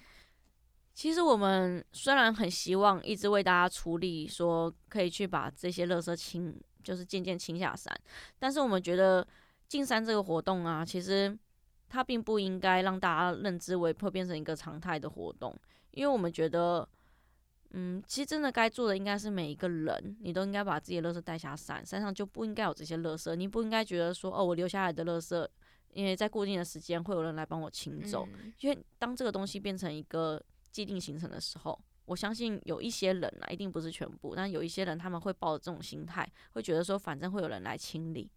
[0.94, 7.96] 其实我们虽然很希望一直为大家处理，说可以去把这些垃圾清，就是渐渐清下山，
[8.36, 9.24] 但是我们觉得
[9.68, 11.38] 进山这个活动啊，其实
[11.88, 15.56] 它并不应该让大家认知为会变成一个常态的活动。
[15.96, 16.86] 因为我们觉得，
[17.70, 23.34] 嗯，其实真的该做的应该是每一个人，你都应该把自己的垃圾带下山，山上就不应该有这些垃圾。
[23.34, 25.48] 你不应该觉得说，哦，我留下来的垃圾，
[25.94, 28.28] 因为在固定的时间会有人来帮我清走。
[28.60, 30.38] 因为当这个东西变成一个
[30.70, 38.30] 既定行程的时候，我相信有一些人啊，一定不是全部，但有一些人他们会抱着这种心态，会觉得说，反正会有人来清理，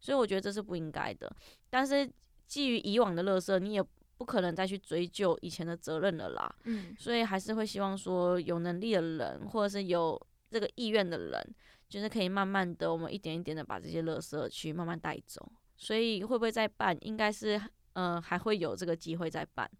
[0.00, 1.32] 所以我觉得这是不应该的。
[1.70, 2.10] 但是
[2.48, 3.84] 基于以往的垃圾，你也。
[4.18, 11.54] 不可能再去追究以前的责任了啦，嗯，所以还是会希望说有能力的人，或者是有这个意愿的人，
[11.88, 15.50] 就是可以慢慢的，我们一点一点的把这些垃圾去慢慢带走。
[15.76, 16.98] 所以会不会再办？
[17.02, 17.60] 应该是，
[17.92, 19.70] 嗯，还会有这个机会再办。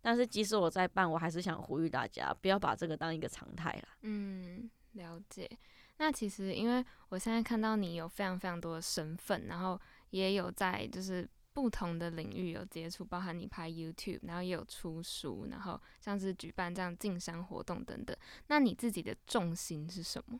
[0.00, 3.96] 但是即使我在办，我还是想呼吁大家不要把这个当一个常态啦。
[4.02, 5.50] 嗯，了解。
[5.96, 9.80] 那其实因为我现在看到你有非常非常多的身份，然后
[10.10, 11.28] 也有在就是。
[11.60, 18.16] 不同的领域有接触，包含你拍 YouTube，然后也有出书，然后像是举办这样进山活动等等。
[18.46, 20.38] 那你自己的重心是什么？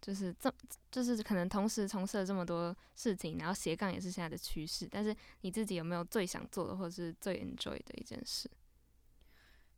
[0.00, 0.54] 就是这，
[0.92, 4.86] 就是可能同时从事了这么多事情，然后斜杠也是现在的趋势。
[4.88, 8.48] 但是你自己有没有最想做的，或者是最 enjoy 的一件事？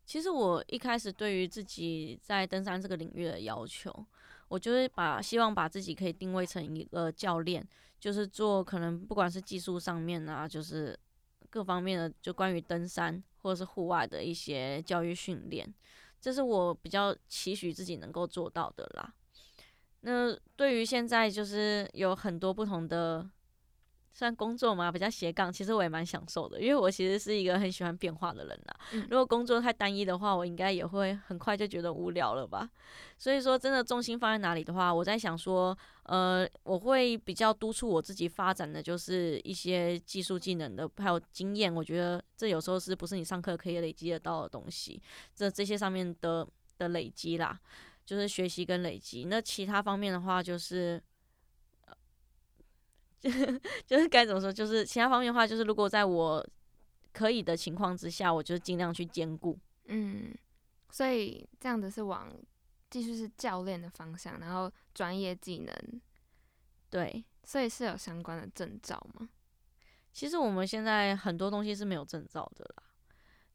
[0.04, 4.04] 其实我一开始对于自己在登山这个领域的要求，
[4.52, 7.66] 我就是把希望把自己可以定位成一个教练，
[7.98, 10.94] 就是做可能不管是技术上面啊，就是
[11.48, 15.66] 各方面的，就关于登山或者是户外的一些教育训练，
[16.20, 19.14] 这是我比较期许自己能够做到的啦。
[20.02, 23.30] 那对于现在就是有很多不同的。
[24.14, 28.76] 算工作嘛，比较斜杠，其实我也蛮享受的，因为我其实是一个很喜欢变化的人啦。
[29.08, 32.68] 如果工作太单一的话，我应该也会很快就觉得无聊了吧。
[33.16, 41.74] 所以说，真的重心放在哪里的话，我在想说，呃，我会比较督促我自己发展的就是一些技术技能的，还有经验。
[41.74, 45.00] 我觉得这有时候是不是你上课可以累积得到的东西？
[45.34, 46.46] 这这些上面的
[46.76, 47.58] 的累积啦，
[48.04, 49.24] 就是学习跟累积。
[49.24, 51.02] 那其他方面的话，就是。
[53.86, 54.52] 就是该怎么说？
[54.52, 56.44] 就是其他方面的话，就是如果在我
[57.12, 59.58] 可以的情况之下，我就尽量去兼顾。
[59.86, 60.34] 嗯，
[60.90, 62.32] 所以这样子是往
[62.90, 66.00] 继续是教练的方向，然后专业技能，
[66.90, 69.28] 对，所以是有相关的证照吗？
[70.12, 72.82] 其实我们现在很多东西是没有证照的啦。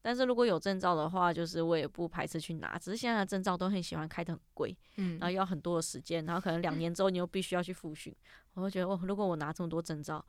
[0.01, 2.77] 但是如果有证照的话，就是我也不排斥去拿。
[2.77, 8.15] 只是现在的证照都很喜欢开的很贵，嗯，然后要很多的时间，然后可能两年之后你又必须要去复训。
[8.53, 10.23] 我会觉得，哦，如果我拿这么多证照，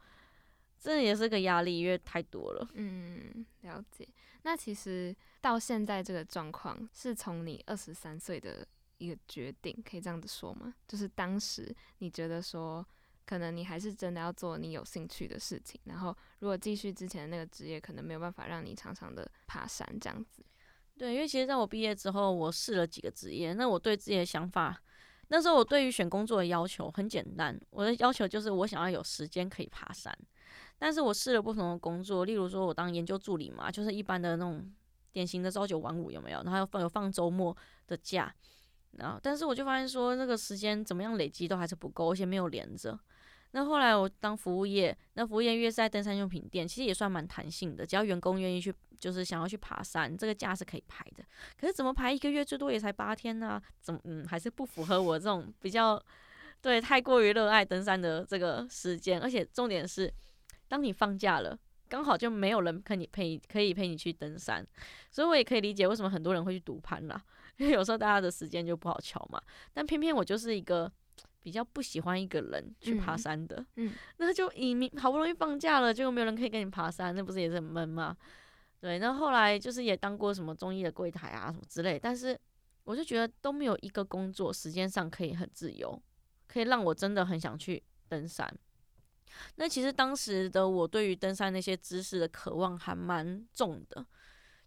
[0.79, 2.69] 这也是个压力，因为太多了。
[2.75, 4.09] 嗯，了解。
[4.43, 8.67] 那其实到现在这个状况，是从你二十三岁的
[8.99, 10.75] 一个决定，可以这样子说吗？
[10.87, 12.87] 就是当时你觉得说。
[13.29, 20.43] 可能你还是真的要做你有兴趣的事情，然后如果继续之前那个职业，可能没有办法让你常常的爬山这样子。
[20.97, 24.83] 对，因为其实在我毕业之后，我试了几个职业，那我对自己的想法，
[25.29, 30.17] 那时候我对于选工作的要求很简单，我的要求就是我想要有时间可以爬山。
[30.79, 34.73] 但是我试了不同的工作，例如说我当研究助理嘛，就是一般的那种
[35.13, 36.43] 典型的朝九晚五有没有？
[36.45, 37.55] 然后放有放周末
[37.87, 38.35] 的假，
[38.93, 42.99] 然后但是我就发现说那个时间怎么样累积都还是不够，而且没有连着。
[43.53, 51.25] 那后来我当服务业，那服务业约在登山用品店，其实也算蛮弹性的，只要员工愿意去，就是想要去爬山，这个假是可以排的。
[51.59, 53.61] 可是怎么排一个月最多也才八天呢？
[53.81, 56.01] 怎么嗯还是不符合我这种比较
[56.61, 59.19] 对太过于热爱登山的这个时间？
[59.19, 60.13] 而且重点是，
[60.69, 64.63] 当你放假了，刚好就没有人可你陪，可以陪你去登山。
[65.11, 67.19] 所以我也可以理解为什么很多人会去读攀啦，
[67.57, 69.41] 因为有时候大家的时间就不好瞧嘛。
[69.73, 70.93] 但偏偏我就是一个。
[71.43, 78.17] 比较不喜欢一个人去爬山的，嗯，那就以明好不容易放假了，结果没有人可以跟你爬山，那不是也是很闷吗？
[78.81, 82.39] 对，那后来就是也当过什么中医的柜台啊什么之类，但是
[82.85, 86.01] 我就觉得都没有一个工作时间上可以很自由，
[86.47, 88.53] 可以让我真的很想去登山。
[89.57, 94.05] 那其实当时的我对于登山那些知识的渴望还蛮重的，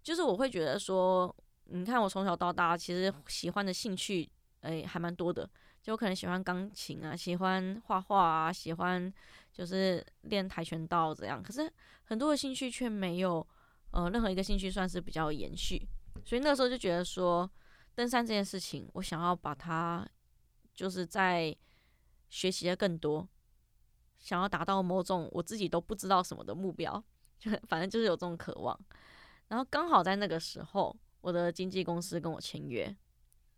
[0.03, 4.29] 就是我会觉得说，你看我从小到大其实喜欢的兴趣，
[4.61, 5.49] 诶，还蛮多的。
[5.81, 9.11] 就可能喜欢钢琴啊，喜欢画画啊，喜欢
[9.51, 11.41] 就是练跆拳道这样。
[11.41, 11.71] 可是
[12.03, 13.45] 很多的兴趣却没有，
[13.91, 15.87] 呃，任何一个兴趣算是比较延续。
[16.23, 17.49] 所以那时候就觉得说，
[17.95, 20.07] 登山这件事情，我想要把它
[20.73, 21.55] 就是在
[22.29, 23.27] 学习的更多，
[24.19, 27.03] 想要达到某种我自己都不知道什么的目标，
[27.39, 28.79] 就反正就是有这种渴望。
[29.47, 32.95] 然后刚好在那个时候，我的经纪公司跟我签约。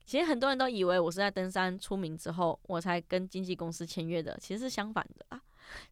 [0.05, 4.37] 其实很多人都以为我是在登山出名之后，我才跟经纪公司签约的。
[4.41, 5.41] 其实是相反的啊，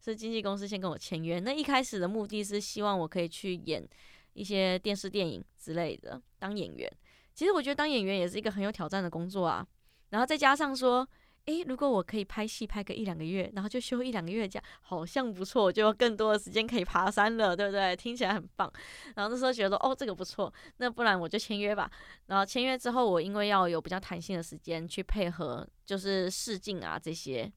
[0.00, 1.40] 是经纪公司先跟我签约。
[1.40, 3.86] 那一开始的目的是希望我可以去演
[4.34, 6.90] 一些电视、电影之类的，当演员。
[7.34, 9.66] 其实我觉得当演员也是一个很有挑战的工作啊。
[10.10, 11.08] 然后再加上说。
[11.46, 17.96] 诶，如果我可以拍戏拍个一两个月，然后就休一两个月假，好像不错，就有更多的时间可以爬山了，对不对？
[17.96, 18.72] 听起来很棒。
[19.16, 21.90] 然后那时候觉得，哦，这个不错，那不然我就签约吧。
[22.26, 27.52] 然后签约之后，我因为要有比较弹性的时间去配合，就是试镜啊这些，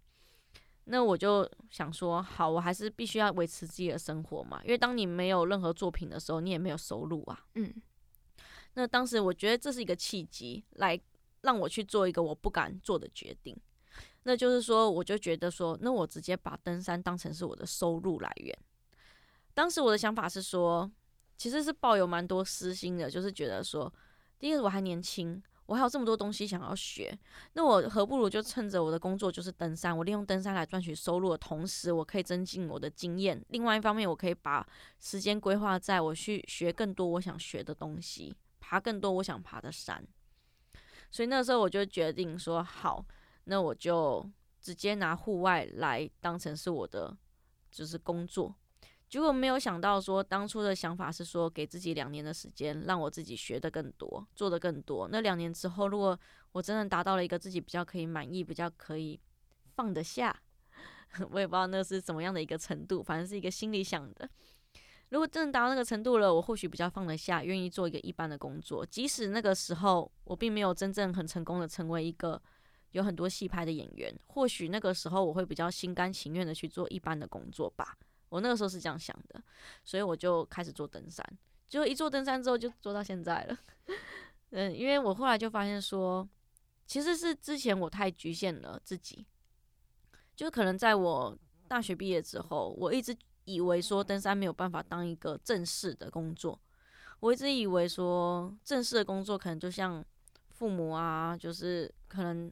[0.86, 7.46] 那我就想说，好，我还是必须要维持自己的生活嘛，因为当你没有任何作品的时候，你也没有收入啊。
[7.54, 7.72] 嗯。
[8.74, 11.00] 那当时我觉得这是一个契机，来
[11.42, 13.56] 让我去做一个我不敢做的决定。
[14.28, 18.58] 那就是说，我就觉得说，那我直接把登山当成是我的收入来源。
[19.54, 20.92] 当时我的想法是说，
[21.38, 23.94] 其实是抱有蛮多私心的，就是觉得说，
[24.40, 27.16] 第一个我还年轻，我还有这么多东西想要学，
[27.54, 33.40] 那我何不如就趁着我的工作就是登山，我利用登山来赚取收入的同时，我可以增进我的经验。
[33.50, 34.68] 另外一方面，我可以把
[35.00, 40.04] 时间规划在我去学更多我想学的东西，爬更多我想爬的山。
[41.12, 43.06] 所以那时候我就决定说，好。
[43.46, 44.30] 那我就
[44.62, 47.16] 直接拿户外来当成是我的
[47.72, 48.54] 就是工作，
[49.08, 55.08] 结果没有想到说，当初的想法是说，给自己两年的时间，让我自己学的更多，做的更多。
[55.12, 56.20] 那两年之后，如果
[56.52, 59.20] 我真的达到了一个自己比较可以满意、比较可以
[59.76, 60.36] 放得下，
[61.32, 64.30] 我也不知道那是怎么样的一个程度，反正是一个心里想的。
[65.10, 68.84] 如果真的达到那个程度了，我或许比较放得下，愿意做一个一般的工作。
[68.84, 72.42] 即使那个时候我并没有真正很成功的成为一个
[72.96, 77.98] 有很多戏拍的演员，或许那个时候我会比较心甘情愿的去做一般的工作吧。
[78.30, 79.44] 我那个时候是这样想的，
[79.84, 81.26] 所以我就开始做登山。
[81.68, 83.58] 就一做登山之后，就做到现在了。
[84.52, 86.28] 嗯，因为我后来就发现说，
[86.86, 89.26] 其实是之前我太局限了自己，
[90.36, 91.38] 就可能在我
[91.68, 93.16] 大学毕业之后，我一直。
[93.48, 96.60] 以为说登山没有办法当一个正式的工作，
[97.20, 100.04] 我一直以为说正式的工作可能就像
[100.50, 102.52] 父母啊，就是可能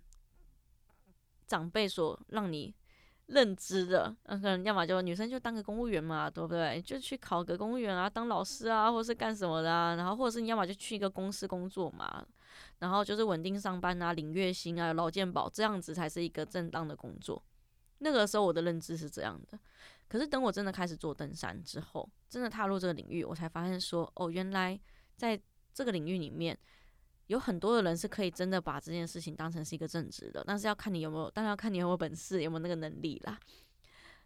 [1.47, 2.73] 长辈所让你
[3.27, 6.81] 认知的，嗯，可能要么就女生就当个公务员嘛，对不对？
[6.81, 12.25] 就去考个公务员啊，当老师啊，或是干什么的啊，然后或者是你要么就去一个公司工作嘛，
[12.79, 17.41] 然后就是稳定上班啊，领月薪啊，劳健保这样子才是一个正当的工作。
[17.99, 19.57] 那个时候我的认知是这样的。
[20.09, 24.79] 可是等我真的开始做登山之后，真的踏入这个领域，我才发现说，哦，原来
[25.15, 25.39] 在
[25.73, 26.55] 这个领域里面，
[27.27, 33.39] 有很多的人是可以真的把这件事情当成是一个正职的，但是要看你有没有，当然要看你有没有本事，有没有那个能力啦。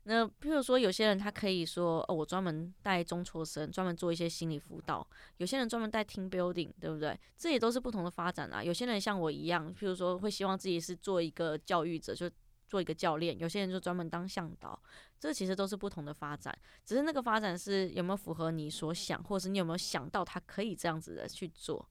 [0.03, 5.05] 那譬如说，有些人他可以说，哦，我专门带中辍生，专门做一些心理辅导；
[5.37, 7.19] 有些人专门带 team building，对不对？
[7.37, 8.63] 这也都是不同的发展啊。
[8.63, 12.29] 有些人像我一样，譬如说会希望自己是做一个教育者，就。
[12.69, 14.77] 做一个教练，有些人就专门当向导，
[15.17, 21.87] 这其实都是不同的发展，只是那个发展是有没有符合你所想，或者是你有没有想到他可以这样子的去做，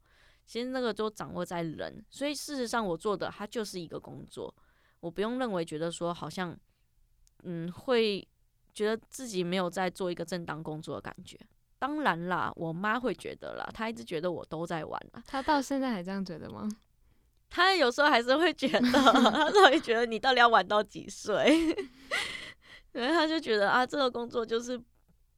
[0.47, 4.55] 其实那个都掌握在人，所以事实上我做的它就是一个工作，
[5.01, 6.57] 我不用认为觉得说好像，
[7.43, 8.27] 嗯，会
[8.73, 11.37] 觉得自己没有在做一个正当工作的感觉，
[11.79, 16.69] 当然啦，我妈会觉得啦，她一直觉得我都在玩啦，她到现在还这样觉得吗？
[17.51, 21.75] 她有时候还是会觉得， 她都会觉得你到底要玩到几岁？
[22.93, 24.81] 然后她就觉得啊，这个工作就是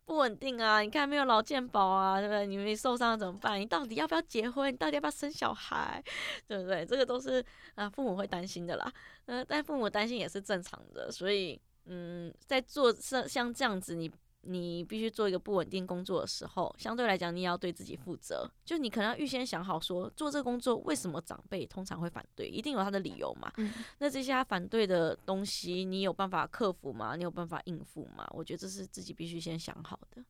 [0.08, 0.80] 不稳定啊。
[0.80, 2.46] 你看没有老健保啊，对不对？
[2.46, 3.60] 你受伤了怎么办？
[3.60, 4.72] 你到底要不要结婚？
[4.72, 6.02] 你到底要不要生小孩？
[6.48, 6.84] 对不对？
[6.86, 7.44] 这个都是
[7.74, 8.90] 啊，父母会担心的啦。
[9.26, 11.12] 呃，但父母担心也是正常的。
[11.12, 14.10] 所以，嗯，在做像像这样子，你。
[14.42, 18.48] 你必须做一个不稳定工作的时候，相对来讲，你也要对自己负责。
[18.64, 23.52] 就你可能要预先想好，说做这个工作为什么长辈通常会反对，一定有他的理由嘛。
[23.98, 27.16] 那这些他反对的东西，你有办法克服吗？
[27.16, 28.26] 你有办法应付吗？
[28.30, 30.24] 我觉得这是自己必须先想好的。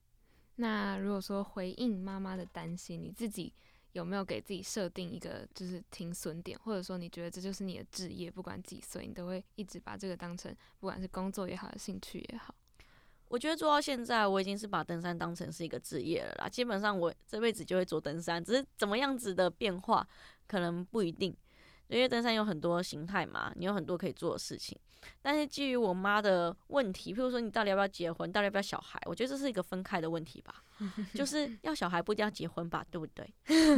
[0.57, 3.53] 那如果说回应妈妈的担心，你自己
[3.93, 12.55] 有没有给自己设定一个就是停损点，或者说你觉得这就是你的职业，不管几岁，你都会一直把这个当成不管是工作也好，兴趣也好。
[13.29, 16.49] 我觉得做到现在，我已经是把登山当成是一个职业了啦。
[16.49, 20.07] 基本上我这辈子就会做登山，只是怎么样子的变化
[20.47, 21.37] 可能不一定，
[21.89, 24.79] 因为登山有很多形态嘛，你有很多可以做的事情。
[25.23, 30.63] 但是基于我妈的问题，譬如说你到底要不要结婚，到底要不要小孩，我觉得这是一个分开的问题吧。
[31.15, 33.31] 就是要小孩不一定要结婚吧，对不对？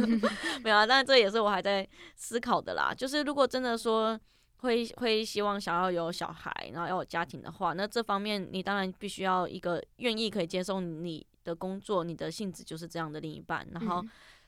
[0.63, 2.93] 没有啊，但是这也是我还在思考的啦。
[2.95, 4.19] 就是如果真的说。
[4.61, 14.03] 会会希望想要有小孩，然后要有家庭的话，那这方面你当然必须要一个愿意可以接受你的工作，你的性质就是这样的另一半，然后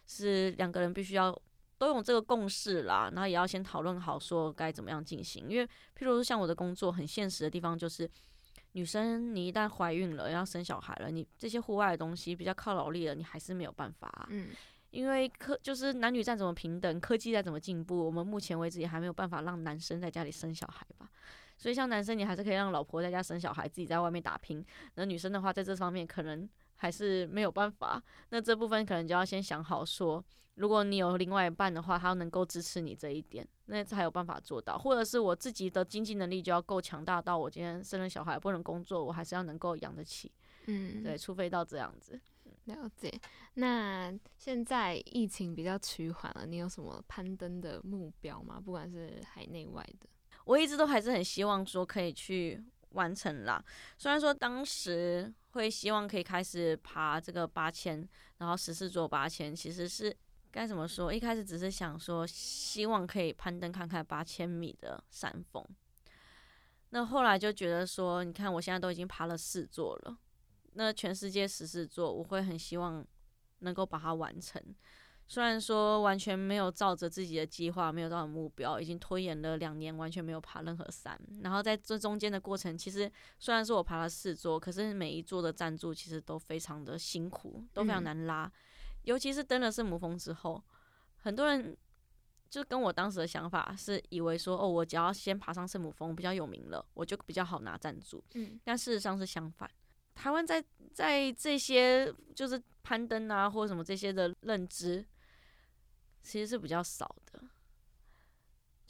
[0.05, 1.35] 是两个人必须要
[1.77, 8.07] 都有这个共识啦，然后也要先讨论好说该怎么样进行，因为譬如说像我的工作很现实的地方就是，
[8.73, 14.27] 女生你一旦怀孕了要生小孩了，你这些户外的东西比较靠劳力了，你还是没有办法。
[14.29, 14.49] 嗯。
[14.93, 21.09] 因为科就是男女再怎么平等，科技再怎么进步，我们目前为止也还没有办法让男生在家里生小孩吧。
[21.57, 24.63] 所以像男生，你还是可以让老婆在家生小孩，自己在外面打拼。
[24.93, 28.01] 那女生的话，在这方面可能还是没有办法。
[28.29, 30.23] 那这部分可能就要先想好，说
[30.55, 34.77] 如果你有另外一半的话，他能够支持你这一点，那才有办法做到。
[34.77, 40.31] 或者是我自己的经济能力就要够强大到，我今天生了小孩不能工作，我还是要能够养得起。
[40.67, 42.19] 嗯，对，除非到这样子。
[42.65, 43.11] 了解。
[43.55, 48.59] 那现在疫情比较趋缓了，你有什么攀登的目标吗？
[48.59, 50.07] 不管是海内外的，
[50.45, 53.63] 我一直都还是很希望说可以去完成啦。
[53.97, 58.07] 虽然说当时会希望可以开始爬这个八千，
[58.37, 60.15] 然后十四座八千，其实是
[60.49, 61.13] 该怎么说？
[61.13, 65.63] 一开始只是想说希望可以攀登看看八千米的山峰。
[66.91, 70.17] 那后来就觉得说，你看我现在都已经爬了四座了。
[70.75, 73.05] 那全世界十四座，我会很希望
[73.59, 74.61] 能够把它完成。
[75.25, 81.19] 虽然说完全没有照着自己的计划，没有照着目标，已经拖延了两年，完全没有爬任何山。
[81.41, 83.09] 然后在这中间的过程，其实
[83.39, 88.51] 虽然说我爬了四座，可是每一座的赞助其实都非常的辛苦，都非常难拉。
[89.03, 90.61] 尤其是登了圣母峰之后，
[91.15, 91.75] 很多人
[92.49, 98.21] 就跟我当时的想法是以为说，哦，我只要先爬上圣母峰比较有名了，我就比较好拿赞助。
[98.33, 99.71] 嗯，但事实上是相反。
[100.15, 105.05] 台湾在在这些就是攀登啊或者什么这些的认知，
[106.21, 107.41] 其实是比较少的。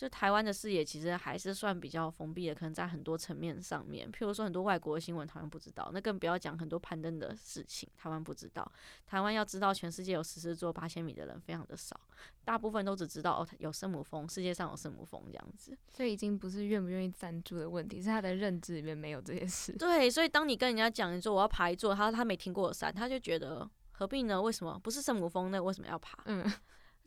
[0.04, 8.70] 就台湾的视野其实还是算比较封闭的，可能在很多层面上面，譬如说很多外国的新闻，台湾不知道，那更不要讲很多攀登的事情，台湾不知道。
[9.08, 11.98] 台湾要知道全世界有十四座八千米的人非常的少，
[12.44, 15.74] 大部分都只知道哦有圣母峰，世界上有圣母峰这样子。
[15.90, 19.72] 所以已经不是愿不愿意赞助的问题，是他的认知里面没有这些事。
[19.72, 24.42] 对，所以当你跟人家讲，你说我要爬一座，他他没听过的山，他就觉得何必呢？
[24.42, 25.50] 为什么不是圣母峰？
[25.50, 26.18] 那为什么要爬？
[26.26, 26.44] 嗯，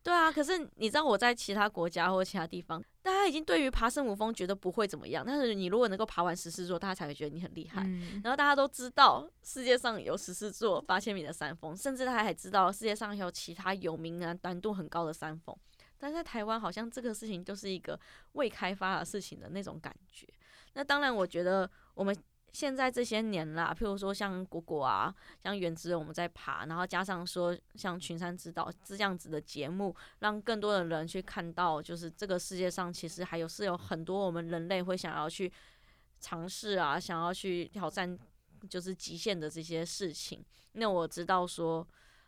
[0.06, 7.82] 对啊，可是你知道我在其他国家或者其他地方，大家已经对于爬圣母峰觉得不会怎么样，但是你如果能够爬完十四座，大家才会觉得你很厉害。
[7.82, 15.52] 嗯然后大家都知道世界上有十四座八千米的山峰，甚至他还知道世界上还有其他有名啊难度很高的山峰。
[15.98, 17.98] 但在台湾，好像这个事情就是一个
[18.34, 20.28] 未开发的事情的那种感觉。
[20.74, 22.16] 那当然，我觉得我们
[22.56, 35.52] 现在这些年啦，譬如说像果果啊，像原子我们在爬，然后加上说像群山之岛这样子的节目，让更多的人去看到，就是这个世界上其实还有是有很多我们人类会想要去
[36.18, 38.18] 尝试啊，想要去挑战
[38.70, 40.42] 就是极限的这些事情。
[40.72, 41.86] 那我知道说。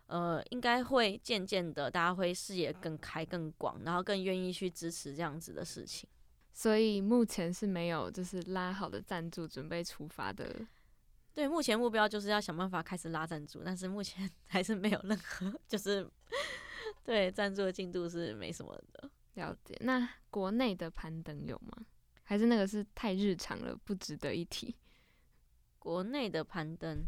[0.09, 6.09] 呃，应该会渐渐的，大家会视野更开、更广，然后更愿意去支持这样子的事情。
[6.59, 10.67] 所以目前是没有就是拉好的赞助准备出发的。
[11.33, 16.05] 对，目前目标就是要想办法开始拉赞助，但是目前 还是没有任何， 就是
[17.05, 19.09] 对赞助的进度是没什么的。
[19.35, 19.77] 了解。
[19.83, 21.87] 那国内的攀登有吗？
[22.25, 24.75] 还是那个是太日常了，不值得一提？
[25.79, 27.07] 国内的攀登，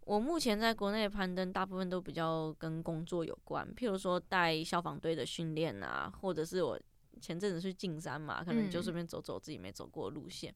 [0.00, 6.78] 我目前在国内攀登，大部分都比较跟工作有关，譬如说带消防队的训练啊，或者是我
[7.18, 10.54] 前阵子去进山嘛，可能就嗯顺便走走自己没走过的路线。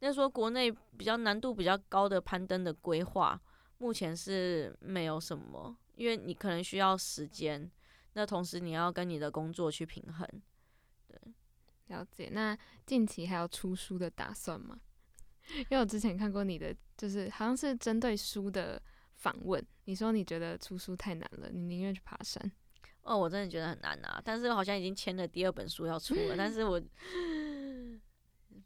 [0.00, 3.40] 那说国内比较难度比较高的攀登的规划，
[3.78, 7.70] 目前是没有什么，因为你可能需要时间，
[8.12, 10.28] 那同时你要跟你的工作去平衡。
[11.08, 11.18] 对
[11.86, 12.28] 了解。
[12.32, 14.78] 那近期还有出书的打算吗？
[15.48, 18.82] 因为我之前看过你的，就是好像是针对书的
[19.14, 22.52] 访问，你说你觉得出书太难了，你宁愿去爬山。
[23.06, 26.80] 哦，我真的觉得很难啊，但是好像已经签了第二本书要出了，但是我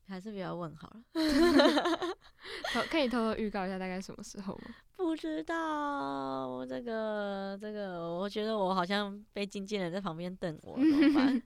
[0.08, 1.02] 还是不要问好了。
[2.72, 4.74] 偷可以偷偷预告一下大概什么时候吗？
[4.96, 11.42] 不知道，我这个这个，我觉得我好像被经纪人在旁边等我，怎么办？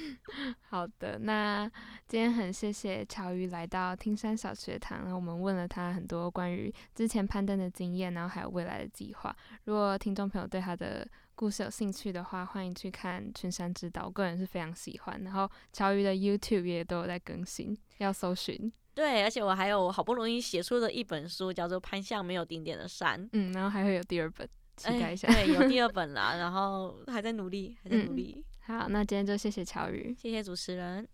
[0.68, 1.70] 好的，那
[2.06, 9.34] 今天很谢谢乔瑜来到听山小学堂，然后我们问了他很多关于之前攀登的经验，然后还有未来的计划。
[9.64, 11.06] 如果听众朋友对他的
[11.40, 15.18] 故事有兴趣的话，欢迎去看《群山之岛》，我个人是非常喜欢。
[15.24, 18.70] 然后乔瑜的 YouTube 也都有在更新，要搜寻。
[18.92, 25.28] 对，而且我还有好不容易写出的一本书，叫做《攀向没有顶点的山》，嗯，然后还会有第二本，期待一下。
[25.28, 28.44] 哎 对，有第二本啦，然后还在努力，还在努嗯力。
[28.66, 30.14] 好，那今天就谢谢乔瑜。
[30.20, 31.08] 谢谢主持人。